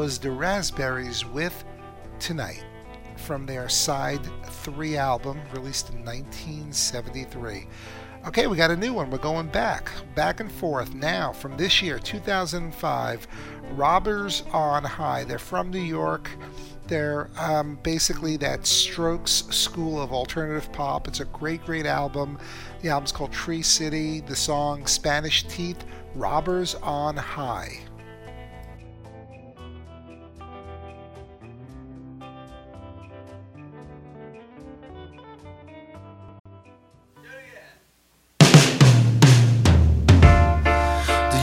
Was 0.06 0.18
the 0.20 0.30
Raspberries 0.30 1.24
with 1.24 1.64
Tonight 2.20 2.64
from 3.16 3.44
their 3.44 3.68
Side 3.68 4.24
3 4.44 4.96
album 4.96 5.40
released 5.52 5.90
in 5.90 6.04
1973. 6.04 7.66
Okay, 8.28 8.46
we 8.46 8.56
got 8.56 8.70
a 8.70 8.76
new 8.76 8.92
one. 8.92 9.10
We're 9.10 9.18
going 9.18 9.48
back, 9.48 9.90
back 10.14 10.38
and 10.38 10.52
forth. 10.52 10.94
Now, 10.94 11.32
from 11.32 11.56
this 11.56 11.82
year, 11.82 11.98
2005, 11.98 13.26
Robbers 13.72 14.44
on 14.52 14.84
High. 14.84 15.24
They're 15.24 15.40
from 15.40 15.70
New 15.70 15.80
York. 15.80 16.30
They're 16.86 17.28
um, 17.36 17.76
basically 17.82 18.36
that 18.36 18.64
Strokes 18.64 19.46
school 19.50 20.00
of 20.00 20.12
alternative 20.12 20.70
pop. 20.70 21.08
It's 21.08 21.18
a 21.18 21.24
great, 21.24 21.64
great 21.66 21.84
album. 21.84 22.38
The 22.80 22.90
album's 22.90 23.10
called 23.10 23.32
Tree 23.32 23.62
City. 23.62 24.20
The 24.20 24.36
song 24.36 24.86
Spanish 24.86 25.42
Teeth, 25.48 25.84
Robbers 26.14 26.76
on 26.76 27.16
High. 27.16 27.80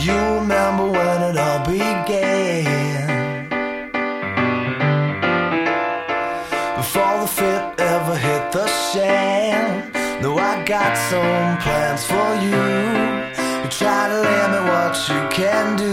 You 0.06 0.18
remember 0.36 0.92
when 0.92 1.22
it 1.22 1.38
all 1.38 1.66
began? 1.66 3.48
Before 6.76 7.22
the 7.22 7.28
fit 7.28 7.80
ever 7.80 8.18
hit 8.18 8.52
the 8.52 8.68
sand. 8.68 9.94
No, 10.22 10.38
I 10.38 10.64
got 10.66 10.98
some 10.98 11.58
plans 11.64 12.04
for 12.06 12.30
you. 12.46 12.64
You 13.64 13.70
try 13.70 14.10
to 14.10 14.20
limit 14.32 14.64
what 14.74 14.94
you 15.08 15.22
can 15.30 15.78
do, 15.78 15.93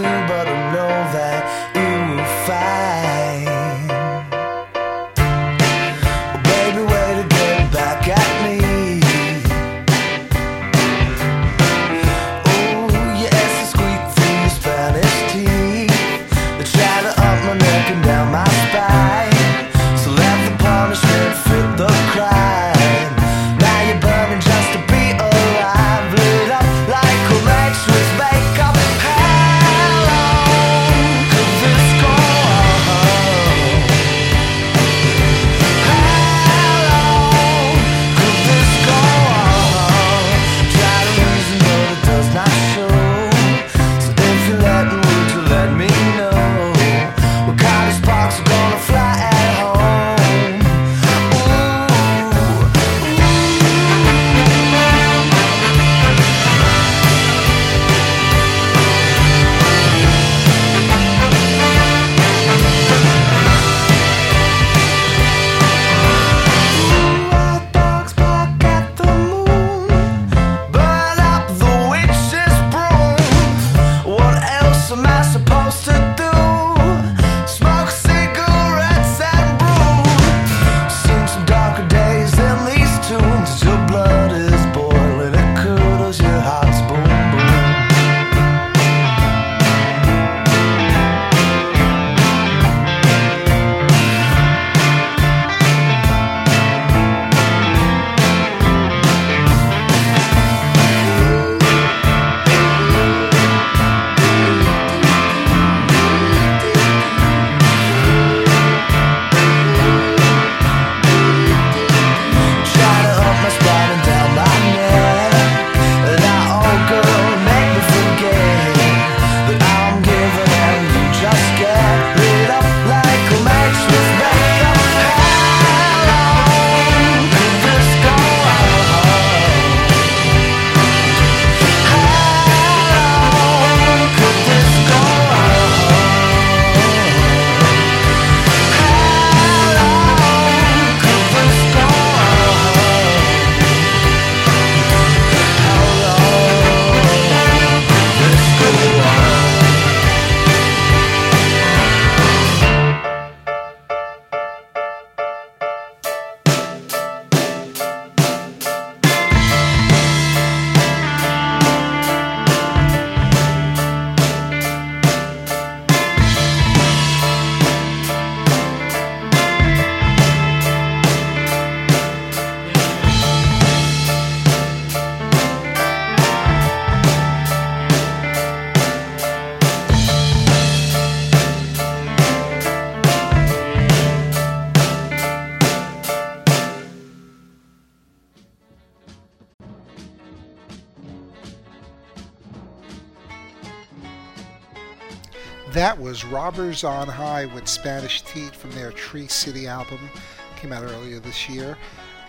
was 196.11 196.25
Robbers 196.25 196.83
on 196.83 197.07
High 197.07 197.45
with 197.45 197.69
Spanish 197.69 198.21
Teeth 198.23 198.53
from 198.53 198.71
their 198.71 198.91
Tree 198.91 199.27
City 199.27 199.65
album. 199.65 200.09
Came 200.57 200.73
out 200.73 200.83
earlier 200.83 201.19
this 201.19 201.47
year. 201.47 201.77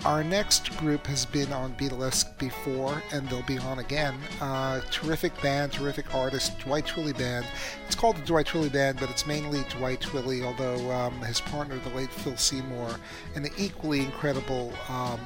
Our 0.05 0.23
next 0.23 0.77
group 0.77 1.05
has 1.09 1.27
been 1.27 1.53
on 1.53 1.75
Beatlesque 1.75 2.39
before, 2.39 3.03
and 3.13 3.29
they'll 3.29 3.43
be 3.43 3.59
on 3.59 3.81
again. 3.81 4.15
Uh, 4.41 4.83
terrific 4.93 5.33
band, 5.43 5.73
terrific 5.73 6.15
artist, 6.15 6.57
Dwight 6.61 6.87
Twilley 6.87 7.19
Band. 7.19 7.45
It's 7.85 7.97
called 7.97 8.19
the 8.19 8.23
Dwight 8.23 8.47
Twilley 8.47 8.73
Band, 8.73 9.01
but 9.01 9.11
it's 9.11 9.27
mainly 9.27 9.65
Dwight 9.77 9.99
Twilley, 9.99 10.45
although 10.45 10.89
um, 10.93 11.21
his 11.23 11.41
partner, 11.41 11.77
the 11.79 11.91
late 11.91 12.11
Phil 12.11 12.37
Seymour, 12.37 12.95
and 13.35 13.45
the 13.45 13.51
equally 13.59 13.99
incredible 13.99 14.73
um, 14.89 15.19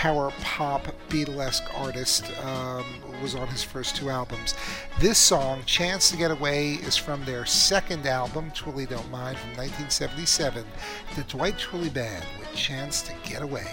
power 0.00 0.32
pop 0.40 0.86
Beatlesque 1.10 1.78
artist 1.78 2.24
um, 2.42 2.86
was 3.20 3.34
on 3.34 3.46
his 3.48 3.62
first 3.62 3.96
two 3.96 4.08
albums. 4.08 4.54
This 4.98 5.18
song, 5.18 5.62
Chance 5.66 6.10
to 6.10 6.16
Get 6.16 6.30
Away, 6.30 6.76
is 6.76 6.96
from 6.96 7.22
their 7.26 7.44
second 7.44 8.06
album, 8.06 8.50
Twilley 8.52 8.88
Don't 8.88 9.10
Mind, 9.10 9.36
from 9.36 9.50
1977. 9.50 10.64
The 11.16 11.22
Dwight 11.24 11.58
Twilley 11.58 11.92
Band 11.92 12.24
with 12.38 12.50
Chance 12.54 13.02
to 13.02 13.12
Get 13.28 13.42
Away. 13.42 13.66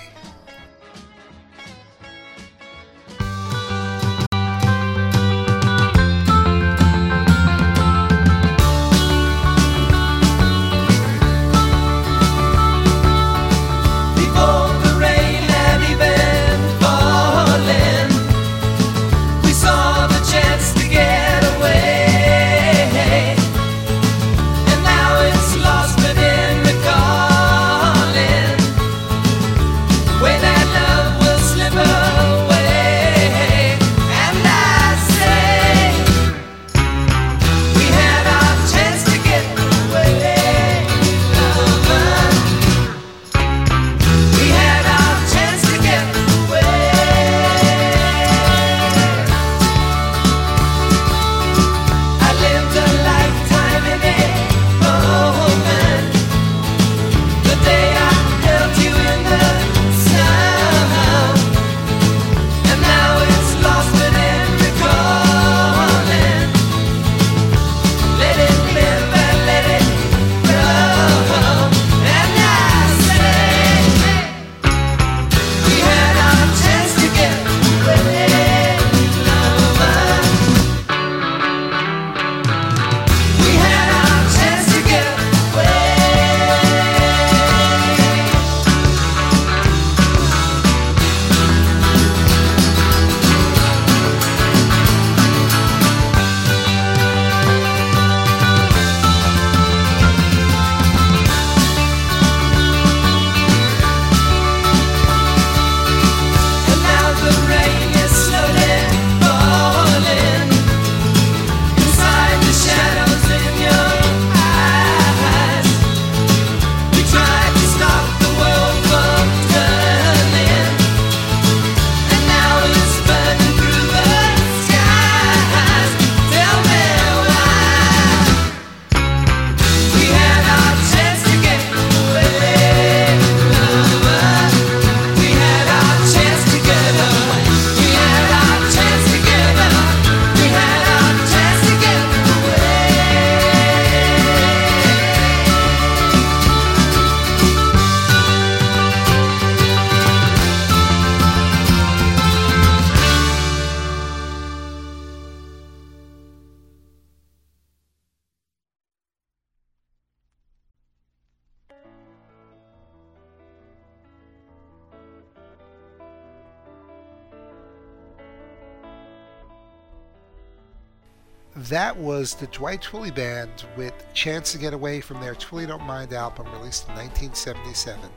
was 172.17 172.33
the 172.33 172.47
Dwight 172.47 172.81
Twilley 172.81 173.13
Band 173.13 173.51
with 173.75 173.93
Chance 174.15 174.53
to 174.53 174.57
Get 174.57 174.73
Away 174.73 175.01
from 175.01 175.21
their 175.21 175.35
Twilley 175.35 175.67
Don't 175.67 175.83
Mind 175.83 176.13
album 176.13 176.47
released 176.51 176.89
in 176.89 176.95
1977. 176.95 178.09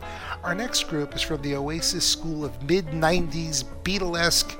Our 0.42 0.54
next 0.54 0.84
group 0.84 1.14
is 1.14 1.20
from 1.20 1.42
the 1.42 1.54
Oasis 1.54 2.02
School 2.06 2.42
of 2.42 2.62
mid 2.62 2.86
90s 2.86 3.62
Beatlesque 3.84 4.56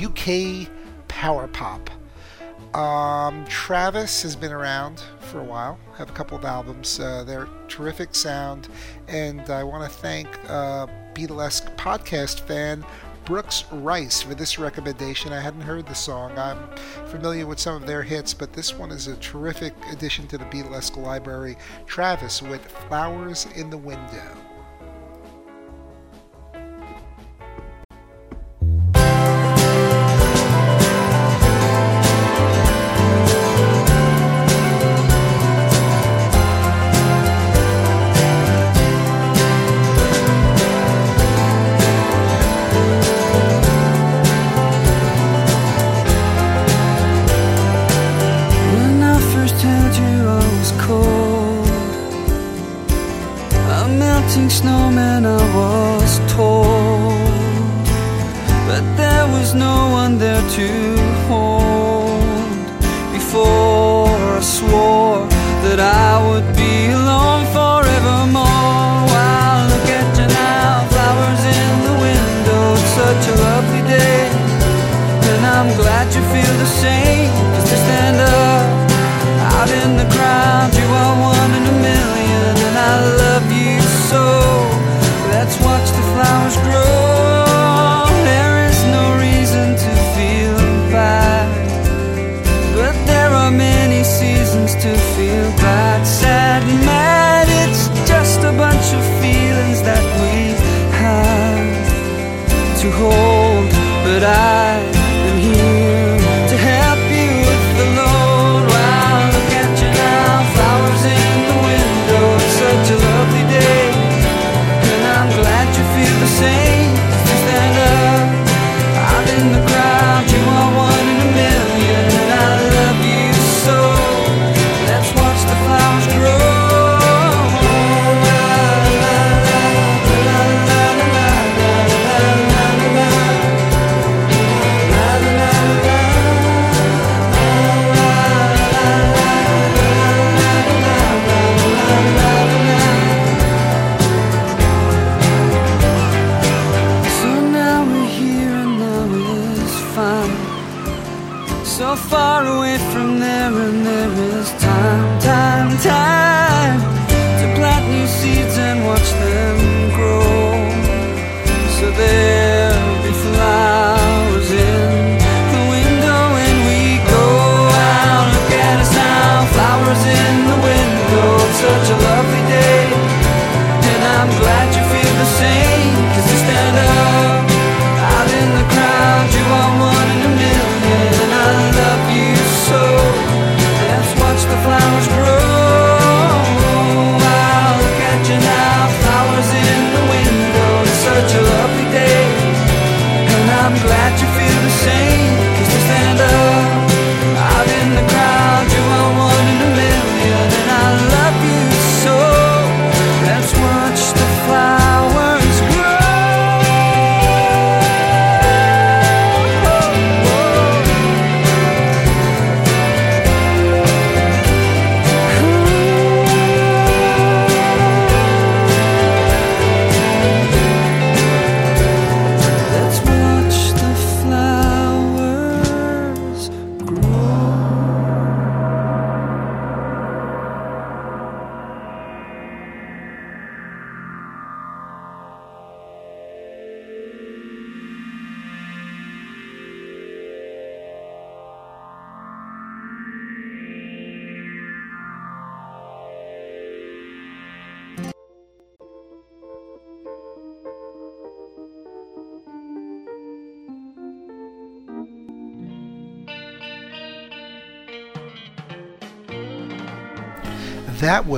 UK 0.00 0.70
power 1.08 1.48
pop. 1.48 1.90
Um, 2.76 3.44
Travis 3.46 4.22
has 4.22 4.36
been 4.36 4.52
around 4.52 5.02
for 5.18 5.40
a 5.40 5.44
while, 5.44 5.76
have 5.98 6.10
a 6.10 6.12
couple 6.12 6.38
of 6.38 6.44
albums. 6.44 7.00
Uh, 7.00 7.24
they're 7.24 7.48
terrific 7.66 8.14
sound, 8.14 8.68
and 9.08 9.40
I 9.50 9.64
want 9.64 9.90
to 9.90 9.98
thank 9.98 10.28
uh, 10.48 10.86
Beatlesque 11.14 11.74
podcast 11.76 12.38
fan 12.42 12.84
Brooks 13.24 13.64
Rice 13.72 14.20
for 14.20 14.34
this 14.34 14.58
recommendation. 14.58 15.32
I 15.32 15.40
hadn't 15.40 15.62
heard 15.62 15.86
the 15.86 15.94
song. 15.94 16.36
I'm 16.38 16.68
familiar 17.06 17.46
with 17.46 17.58
some 17.58 17.74
of 17.74 17.86
their 17.86 18.02
hits, 18.02 18.34
but 18.34 18.52
this 18.52 18.74
one 18.74 18.90
is 18.90 19.06
a 19.06 19.16
terrific 19.16 19.74
addition 19.90 20.26
to 20.28 20.38
the 20.38 20.44
Beatlesque 20.44 20.96
library. 20.96 21.56
Travis 21.86 22.42
with 22.42 22.60
Flowers 22.66 23.46
in 23.56 23.70
the 23.70 23.78
Window. 23.78 24.36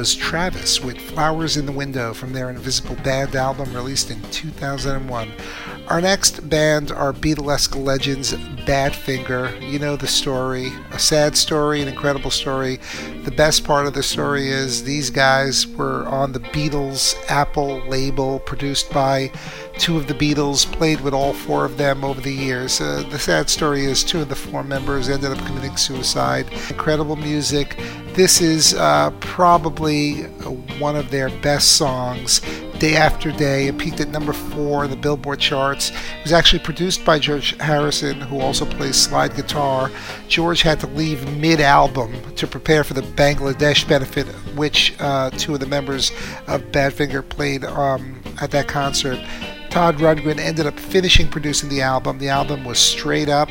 was 0.07 0.15
Travis 0.15 0.81
with 0.81 1.01
Flowers 1.01 1.57
in 1.57 1.67
the 1.67 1.73
Window 1.73 2.15
from 2.15 2.33
their 2.33 2.49
Invisible 2.49 2.95
Band 3.03 3.35
album 3.35 3.75
released 3.75 4.09
in 4.09 4.23
2001. 4.31 5.33
Our 5.89 6.01
next 6.01 6.49
band 6.49 6.93
are 6.93 7.13
Beatlesque 7.13 7.75
legends 7.75 8.33
Badfinger. 8.33 9.69
You 9.69 9.81
know 9.81 9.97
the 9.97 10.07
story. 10.07 10.73
A 10.93 10.99
sad 11.01 11.37
story, 11.37 11.83
an 11.83 11.89
incredible 11.89 12.31
story. 12.31 12.79
The 13.25 13.33
best 13.33 13.65
part 13.65 13.89
of 13.89 13.95
the 13.95 14.03
story 14.05 14.49
is 14.49 14.85
these 14.85 15.11
guys 15.11 15.67
were 15.67 16.07
on 16.07 16.31
the 16.31 16.41
Beatles 16.41 17.17
Apple 17.29 17.81
label 17.89 18.39
produced 18.39 18.93
by 18.93 19.33
two 19.79 19.97
of 19.97 20.07
the 20.07 20.15
Beatles, 20.15 20.71
played 20.73 21.01
with 21.01 21.15
all 21.15 21.33
four 21.33 21.65
of 21.65 21.77
them 21.77 22.05
over 22.05 22.21
the 22.21 22.33
years. 22.33 22.81
Uh, 22.81 23.05
the 23.11 23.19
sad 23.19 23.51
story 23.51 23.85
is 23.85 24.05
two 24.05 24.21
of 24.21 24.29
the 24.29 24.37
four 24.37 24.63
members 24.63 25.09
ended 25.09 25.33
up 25.33 25.45
committing 25.47 25.77
suicide. 25.77 26.47
Incredible 26.71 27.17
music, 27.17 27.77
this 28.17 28.41
is 28.41 28.73
uh, 28.73 29.11
probably 29.21 30.23
one 30.81 30.97
of 30.97 31.11
their 31.11 31.29
best 31.41 31.73
songs 31.73 32.41
day 32.79 32.97
after 32.97 33.31
day. 33.31 33.67
It 33.67 33.77
peaked 33.77 34.01
at 34.01 34.09
number 34.09 34.33
four 34.33 34.87
in 34.87 34.91
the 34.91 34.97
Billboard 34.97 35.39
charts. 35.39 35.91
It 35.91 36.23
was 36.23 36.33
actually 36.33 36.61
produced 36.61 37.05
by 37.05 37.19
George 37.19 37.55
Harrison, 37.61 38.19
who 38.23 38.41
also 38.41 38.65
plays 38.65 38.97
slide 38.97 39.37
guitar. 39.37 39.91
George 40.29 40.63
had 40.63 40.81
to 40.81 40.87
leave 40.87 41.31
mid 41.37 41.61
album 41.61 42.15
to 42.37 42.47
prepare 42.47 42.85
for 42.85 42.95
the 42.95 43.03
Bangladesh 43.03 43.87
benefit, 43.87 44.27
which 44.57 44.95
uh, 44.99 45.29
two 45.33 45.53
of 45.53 45.61
the 45.61 45.67
members 45.67 46.11
of 46.47 46.63
Badfinger 46.73 47.29
played 47.29 47.67
um, 47.67 48.23
at 48.41 48.51
that 48.53 48.67
concert. 48.67 49.19
Todd 49.69 49.97
Rundgren 49.97 50.39
ended 50.39 50.65
up 50.65 50.81
finishing 50.81 51.29
producing 51.29 51.69
the 51.69 51.83
album. 51.83 52.17
The 52.17 52.31
album 52.31 52.65
was 52.65 52.79
straight 52.79 53.29
up, 53.29 53.51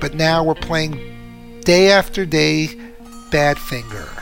but 0.00 0.14
now 0.14 0.44
we're 0.44 0.54
playing 0.54 1.60
day 1.64 1.90
after 1.90 2.24
day 2.24 2.85
Badfinger. 3.30 4.15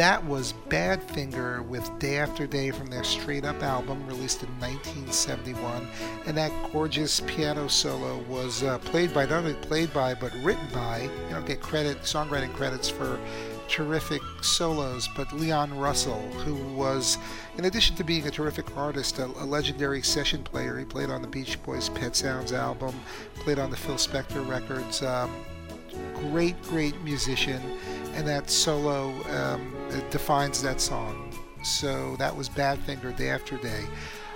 That 0.00 0.24
was 0.24 0.54
Badfinger 0.70 1.62
with 1.66 1.86
Day 1.98 2.16
After 2.16 2.46
Day 2.46 2.70
from 2.70 2.86
their 2.86 3.04
Straight 3.04 3.44
Up 3.44 3.62
album 3.62 4.06
released 4.06 4.42
in 4.42 4.48
1971. 4.58 5.86
And 6.24 6.34
that 6.38 6.50
gorgeous 6.72 7.20
piano 7.20 7.68
solo 7.68 8.16
was 8.26 8.62
uh, 8.62 8.78
played 8.78 9.12
by, 9.12 9.26
not 9.26 9.44
only 9.44 9.52
played 9.52 9.92
by, 9.92 10.14
but 10.14 10.32
written 10.36 10.66
by, 10.72 11.02
you 11.02 11.28
don't 11.28 11.44
get 11.44 11.60
credit, 11.60 12.00
songwriting 12.00 12.50
credits 12.54 12.88
for 12.88 13.20
terrific 13.68 14.22
solos, 14.40 15.06
but 15.14 15.30
Leon 15.34 15.78
Russell, 15.78 16.22
who 16.46 16.54
was, 16.74 17.18
in 17.58 17.66
addition 17.66 17.94
to 17.96 18.02
being 18.02 18.26
a 18.26 18.30
terrific 18.30 18.74
artist, 18.78 19.18
a, 19.18 19.26
a, 19.26 19.44
legendary 19.44 20.00
session 20.00 20.42
player. 20.42 20.78
He 20.78 20.86
played 20.86 21.10
on 21.10 21.20
the 21.20 21.28
Beach 21.28 21.62
Boys' 21.62 21.90
Pet 21.90 22.16
Sounds 22.16 22.54
album, 22.54 22.98
played 23.34 23.58
on 23.58 23.70
the 23.70 23.76
Phil 23.76 23.96
Spector 23.96 24.48
records. 24.48 25.02
Um, 25.02 25.30
great, 26.14 26.60
great 26.62 26.98
musician, 27.02 27.60
and 28.14 28.26
that 28.26 28.48
solo 28.48 29.10
um, 29.28 29.76
defines 30.10 30.62
that 30.62 30.80
song. 30.80 31.32
So 31.62 32.16
that 32.16 32.34
was 32.34 32.48
Badfinger 32.48 33.16
Day 33.16 33.30
After 33.30 33.56
Day. 33.58 33.84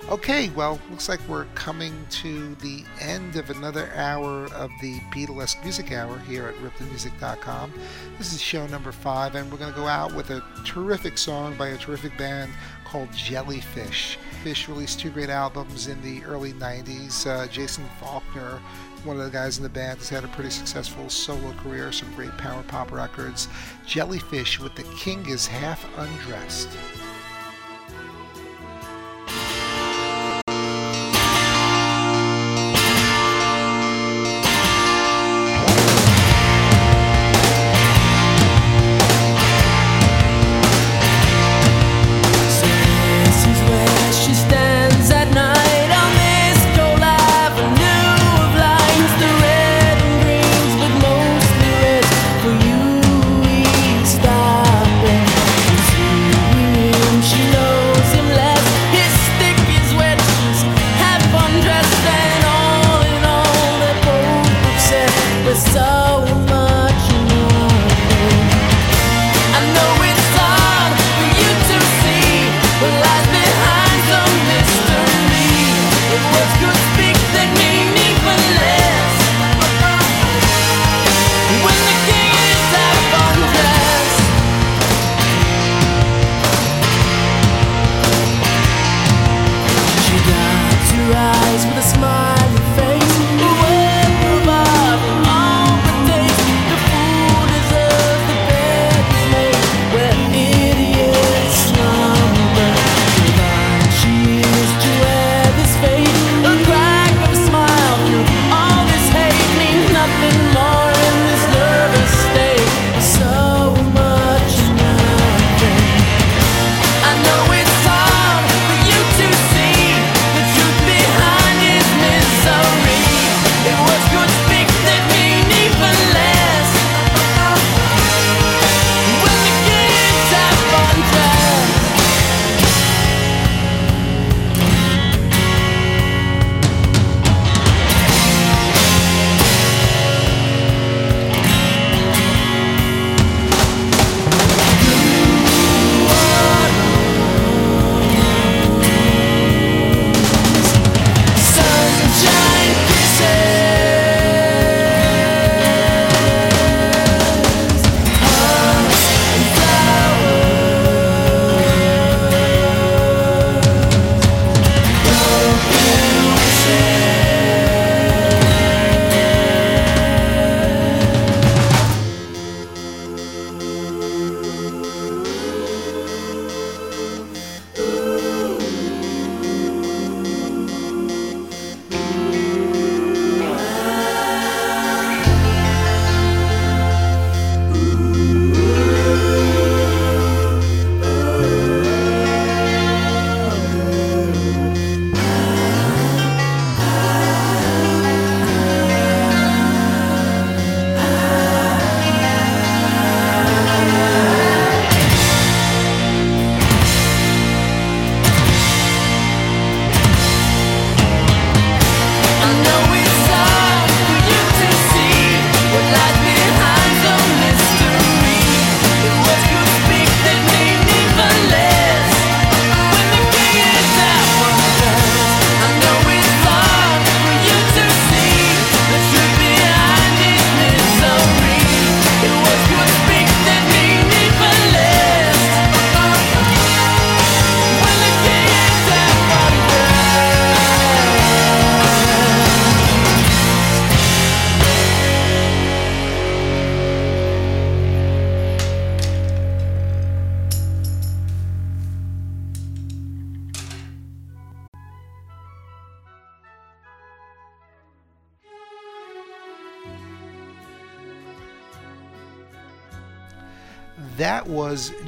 Okay, 0.09 0.49
well, 0.49 0.79
looks 0.91 1.09
like 1.09 1.19
we're 1.27 1.45
coming 1.55 2.05
to 2.11 2.53
the 2.55 2.83
end 3.01 3.37
of 3.37 3.49
another 3.49 3.89
hour 3.95 4.45
of 4.53 4.69
the 4.79 4.99
Beatlesque 5.11 5.63
Music 5.63 5.91
Hour 5.91 6.19
here 6.19 6.47
at 6.47 6.55
ripthemusic.com. 6.57 7.73
This 8.19 8.31
is 8.31 8.39
show 8.39 8.67
number 8.67 8.91
five, 8.91 9.33
and 9.33 9.51
we're 9.51 9.57
going 9.57 9.73
to 9.73 9.79
go 9.79 9.87
out 9.87 10.13
with 10.13 10.29
a 10.29 10.43
terrific 10.63 11.17
song 11.17 11.55
by 11.57 11.69
a 11.69 11.77
terrific 11.77 12.15
band 12.19 12.51
called 12.83 13.11
Jellyfish. 13.13 14.19
Fish 14.45 14.67
released 14.67 14.99
two 14.99 15.09
great 15.09 15.31
albums 15.31 15.87
in 15.87 15.99
the 16.03 16.23
early 16.23 16.53
90s. 16.53 17.25
Uh, 17.25 17.47
Jason 17.47 17.83
Falkner, 17.99 18.61
one 19.03 19.17
of 19.17 19.25
the 19.25 19.31
guys 19.31 19.57
in 19.57 19.63
the 19.63 19.69
band, 19.69 19.97
has 19.97 20.07
had 20.07 20.23
a 20.23 20.27
pretty 20.27 20.51
successful 20.51 21.09
solo 21.09 21.51
career, 21.53 21.91
some 21.91 22.13
great 22.13 22.37
power 22.37 22.61
pop 22.67 22.91
records. 22.91 23.47
Jellyfish 23.87 24.59
with 24.59 24.75
The 24.75 24.83
King 24.99 25.27
is 25.27 25.47
Half 25.47 25.83
Undressed. 25.97 26.69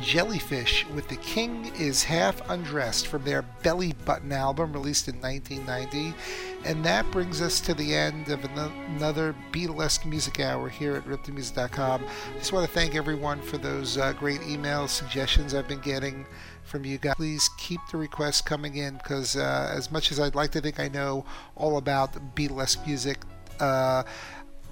Jellyfish 0.07 0.85
with 0.95 1.09
The 1.09 1.17
King 1.17 1.69
is 1.77 2.01
Half 2.01 2.49
Undressed 2.49 3.07
from 3.07 3.25
their 3.25 3.41
Belly 3.41 3.91
Button 4.05 4.31
album 4.31 4.71
released 4.71 5.09
in 5.09 5.19
1990. 5.19 6.15
And 6.63 6.85
that 6.85 7.11
brings 7.11 7.41
us 7.41 7.59
to 7.61 7.73
the 7.73 7.93
end 7.93 8.29
of 8.29 8.45
ano- 8.45 8.71
another 8.95 9.35
Beatlesque 9.51 10.05
music 10.05 10.39
hour 10.39 10.69
here 10.69 10.95
at 10.95 11.03
ripthemusic.com. 11.03 12.05
I 12.05 12.37
just 12.37 12.53
want 12.53 12.65
to 12.65 12.73
thank 12.73 12.95
everyone 12.95 13.41
for 13.41 13.57
those 13.57 13.97
uh, 13.97 14.13
great 14.13 14.39
emails, 14.39 14.89
suggestions 14.89 15.53
I've 15.53 15.67
been 15.67 15.81
getting 15.81 16.25
from 16.63 16.85
you 16.85 16.99
guys. 16.99 17.15
Please 17.15 17.49
keep 17.57 17.81
the 17.91 17.97
requests 17.97 18.39
coming 18.39 18.77
in 18.77 18.93
because 18.93 19.35
uh, 19.35 19.73
as 19.75 19.91
much 19.91 20.13
as 20.13 20.21
I'd 20.21 20.35
like 20.35 20.51
to 20.51 20.61
think 20.61 20.79
I 20.79 20.87
know 20.87 21.25
all 21.57 21.77
about 21.77 22.13
Beatlesque 22.33 22.87
music, 22.87 23.17
uh, 23.59 24.03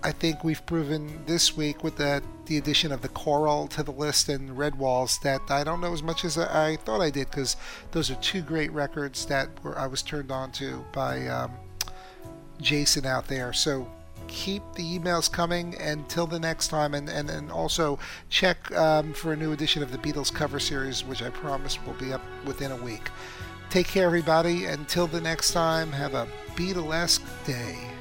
I 0.06 0.12
think 0.12 0.43
we've 0.43 0.64
proven 0.68 1.26
this 1.26 1.58
week 1.58 1.84
with 1.84 1.97
the 1.97 2.22
the 2.45 2.60
addition 2.60 2.91
of 2.91 3.01
the 3.01 3.10
Coral 3.10 3.66
to 3.70 3.82
the 3.82 3.91
list 3.91 4.30
and 4.30 4.51
Redwalls 4.51 5.20
that 5.22 5.41
I 5.49 5.64
don't 5.64 5.82
know 5.82 5.93
as 5.93 6.03
much 6.03 6.24
as 6.24 6.38
I, 6.38 6.76
thought 6.76 7.01
I 7.01 7.10
did 7.10 7.32
because 7.32 7.58
those 7.89 8.12
are 8.12 8.16
two 8.16 8.43
great 8.43 8.72
records 8.72 9.26
that 9.26 9.49
were 9.64 9.76
I 9.80 9.88
was 9.88 10.03
turned 10.03 10.32
on 10.32 10.51
to 10.51 10.86
by 10.93 11.26
um, 11.26 11.53
Jason 12.62 13.08
out 13.08 13.28
there. 13.28 13.51
So 13.51 13.91
keep 14.28 14.62
the 14.76 14.84
emails 14.84 15.32
coming 15.32 15.76
until 15.82 16.28
the 16.28 16.39
next 16.39 16.68
time 16.68 16.93
and, 16.93 17.10
and, 17.10 17.28
and 17.32 17.51
also 17.51 17.97
check 18.30 18.72
um, 18.78 19.12
for 19.12 19.34
a 19.34 19.36
new 19.36 19.53
edition 19.53 19.82
of 19.82 19.91
the 19.91 19.97
Beatles 19.97 20.32
cover 20.32 20.60
series 20.60 21.03
which 21.03 21.24
I 21.24 21.32
promise 21.32 21.84
will 21.84 21.93
be 21.93 22.14
up 22.14 22.22
within 22.45 22.72
a 22.72 22.78
week. 22.78 23.10
Take 23.72 23.88
care 23.88 24.06
everybody. 24.06 24.66
Until 24.66 25.08
the 25.08 25.20
next 25.20 25.51
time, 25.51 25.91
have 25.93 26.14
a 26.14 26.28
Beatlesque 26.56 27.24
day. 27.47 27.94